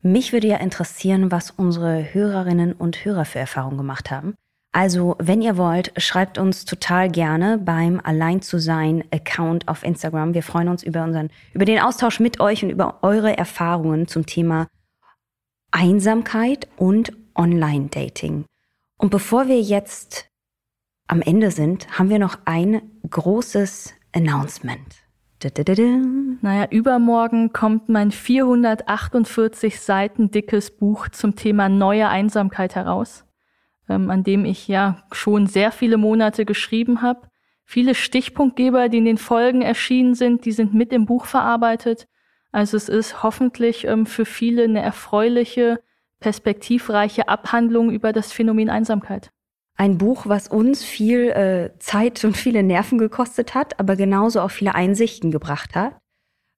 Mich 0.00 0.32
würde 0.32 0.46
ja 0.46 0.56
interessieren, 0.58 1.30
was 1.30 1.50
unsere 1.50 2.14
Hörerinnen 2.14 2.72
und 2.72 3.04
Hörer 3.04 3.24
für 3.24 3.40
Erfahrungen 3.40 3.78
gemacht 3.78 4.10
haben. 4.10 4.34
Also, 4.72 5.16
wenn 5.18 5.40
ihr 5.40 5.56
wollt, 5.56 5.92
schreibt 6.02 6.36
uns 6.36 6.64
total 6.64 7.08
gerne 7.08 7.58
beim 7.58 8.00
Allein 8.02 8.42
zu 8.42 8.58
sein 8.58 9.04
Account 9.12 9.68
auf 9.68 9.84
Instagram. 9.84 10.34
Wir 10.34 10.42
freuen 10.42 10.68
uns 10.68 10.82
über 10.82 11.04
unseren, 11.04 11.30
über 11.52 11.64
den 11.64 11.78
Austausch 11.78 12.20
mit 12.20 12.40
euch 12.40 12.64
und 12.64 12.70
über 12.70 12.98
eure 13.02 13.36
Erfahrungen 13.36 14.08
zum 14.08 14.26
Thema 14.26 14.66
Einsamkeit 15.70 16.68
und 16.76 17.12
Online-Dating. 17.36 18.44
Und 18.98 19.10
bevor 19.10 19.48
wir 19.48 19.60
jetzt 19.60 20.28
am 21.06 21.20
Ende 21.22 21.50
sind, 21.50 21.98
haben 21.98 22.10
wir 22.10 22.18
noch 22.18 22.38
ein 22.44 22.82
großes 23.08 23.94
Announcement. 24.12 25.04
Naja, 26.40 26.68
übermorgen 26.70 27.52
kommt 27.52 27.90
mein 27.90 28.10
448 28.10 29.78
Seiten 29.78 30.30
dickes 30.30 30.70
Buch 30.70 31.08
zum 31.08 31.36
Thema 31.36 31.68
neue 31.68 32.08
Einsamkeit 32.08 32.74
heraus, 32.74 33.26
ähm, 33.88 34.10
an 34.10 34.24
dem 34.24 34.46
ich 34.46 34.68
ja 34.68 35.04
schon 35.12 35.46
sehr 35.46 35.70
viele 35.70 35.98
Monate 35.98 36.46
geschrieben 36.46 37.02
habe. 37.02 37.28
Viele 37.66 37.94
Stichpunktgeber, 37.94 38.88
die 38.88 38.98
in 38.98 39.04
den 39.04 39.18
Folgen 39.18 39.60
erschienen 39.60 40.14
sind, 40.14 40.46
die 40.46 40.52
sind 40.52 40.72
mit 40.72 40.92
im 40.92 41.04
Buch 41.04 41.26
verarbeitet. 41.26 42.08
Also 42.52 42.76
es 42.76 42.88
ist 42.88 43.22
hoffentlich 43.22 43.84
ähm, 43.84 44.06
für 44.06 44.24
viele 44.24 44.64
eine 44.64 44.80
erfreuliche, 44.80 45.80
perspektivreiche 46.20 47.28
Abhandlung 47.28 47.90
über 47.90 48.14
das 48.14 48.32
Phänomen 48.32 48.70
Einsamkeit. 48.70 49.33
Ein 49.76 49.98
Buch, 49.98 50.26
was 50.26 50.48
uns 50.48 50.84
viel 50.84 51.30
äh, 51.30 51.78
Zeit 51.80 52.24
und 52.24 52.36
viele 52.36 52.62
Nerven 52.62 52.98
gekostet 52.98 53.54
hat, 53.54 53.80
aber 53.80 53.96
genauso 53.96 54.40
auch 54.40 54.50
viele 54.50 54.74
Einsichten 54.74 55.32
gebracht 55.32 55.74
hat. 55.74 55.96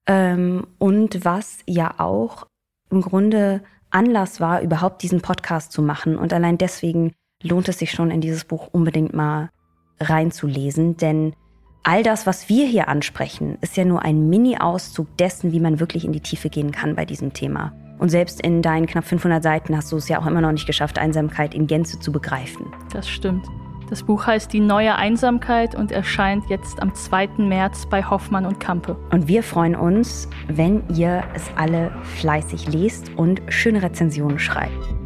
Ähm, 0.06 0.66
und 0.78 1.24
was 1.24 1.58
ja 1.66 1.98
auch 1.98 2.46
im 2.90 3.00
Grunde 3.00 3.62
Anlass 3.90 4.40
war, 4.40 4.60
überhaupt 4.60 5.02
diesen 5.02 5.22
Podcast 5.22 5.72
zu 5.72 5.80
machen. 5.80 6.18
Und 6.18 6.32
allein 6.32 6.58
deswegen 6.58 7.12
lohnt 7.42 7.68
es 7.68 7.78
sich 7.78 7.92
schon, 7.92 8.10
in 8.10 8.20
dieses 8.20 8.44
Buch 8.44 8.68
unbedingt 8.72 9.14
mal 9.14 9.50
reinzulesen. 9.98 10.98
Denn 10.98 11.34
all 11.82 12.02
das, 12.02 12.26
was 12.26 12.50
wir 12.50 12.66
hier 12.66 12.88
ansprechen, 12.88 13.56
ist 13.62 13.78
ja 13.78 13.86
nur 13.86 14.02
ein 14.02 14.28
Mini-Auszug 14.28 15.16
dessen, 15.16 15.52
wie 15.52 15.60
man 15.60 15.80
wirklich 15.80 16.04
in 16.04 16.12
die 16.12 16.20
Tiefe 16.20 16.50
gehen 16.50 16.70
kann 16.70 16.94
bei 16.94 17.06
diesem 17.06 17.32
Thema. 17.32 17.72
Und 17.98 18.10
selbst 18.10 18.40
in 18.40 18.62
deinen 18.62 18.86
knapp 18.86 19.04
500 19.04 19.42
Seiten 19.42 19.76
hast 19.76 19.90
du 19.92 19.96
es 19.96 20.08
ja 20.08 20.18
auch 20.18 20.26
immer 20.26 20.40
noch 20.40 20.52
nicht 20.52 20.66
geschafft, 20.66 20.98
Einsamkeit 20.98 21.54
in 21.54 21.66
Gänze 21.66 21.98
zu 21.98 22.12
begreifen. 22.12 22.66
Das 22.92 23.08
stimmt. 23.08 23.46
Das 23.88 24.02
Buch 24.02 24.26
heißt 24.26 24.52
Die 24.52 24.60
neue 24.60 24.96
Einsamkeit 24.96 25.76
und 25.76 25.92
erscheint 25.92 26.44
jetzt 26.50 26.82
am 26.82 26.92
2. 26.92 27.28
März 27.38 27.86
bei 27.86 28.02
Hoffmann 28.02 28.44
und 28.44 28.58
Kampe. 28.58 28.96
Und 29.12 29.28
wir 29.28 29.44
freuen 29.44 29.76
uns, 29.76 30.28
wenn 30.48 30.82
ihr 30.94 31.22
es 31.34 31.44
alle 31.56 31.92
fleißig 32.02 32.72
lest 32.72 33.12
und 33.16 33.40
schöne 33.48 33.82
Rezensionen 33.82 34.40
schreibt. 34.40 34.96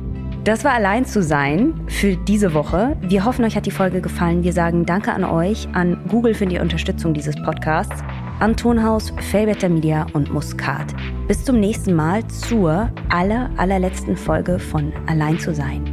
Das 0.45 0.65
war 0.65 0.73
allein 0.73 1.05
zu 1.05 1.23
sein 1.23 1.75
für 1.89 2.17
diese 2.17 2.55
Woche. 2.55 2.97
Wir 3.03 3.27
hoffen, 3.27 3.45
euch 3.45 3.57
hat 3.57 3.67
die 3.67 3.71
Folge 3.71 4.01
gefallen. 4.01 4.43
Wir 4.43 4.55
sagen 4.55 4.87
Danke 4.87 5.13
an 5.13 5.25
euch, 5.25 5.69
an 5.75 6.03
Google 6.09 6.33
für 6.33 6.47
die 6.47 6.59
Unterstützung 6.59 7.13
dieses 7.13 7.37
Podcasts, 7.37 8.03
an 8.41 8.57
Tonhaus, 8.57 9.13
Felbetter 9.31 9.69
Media 9.69 10.07
und 10.15 10.33
Muscat. 10.33 10.95
Bis 11.29 11.45
zum 11.45 11.61
nächsten 11.61 11.95
Mal 11.95 12.27
zur 12.29 12.91
aller, 13.11 13.51
allerletzten 13.57 14.17
Folge 14.17 14.59
von 14.59 14.93
Allein 15.07 15.39
zu 15.39 15.55
sein. 15.55 15.85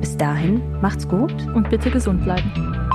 Bis 0.00 0.16
dahin, 0.16 0.60
macht's 0.80 1.06
gut 1.08 1.34
und 1.54 1.70
bitte 1.70 1.90
gesund 1.90 2.24
bleiben. 2.24 2.91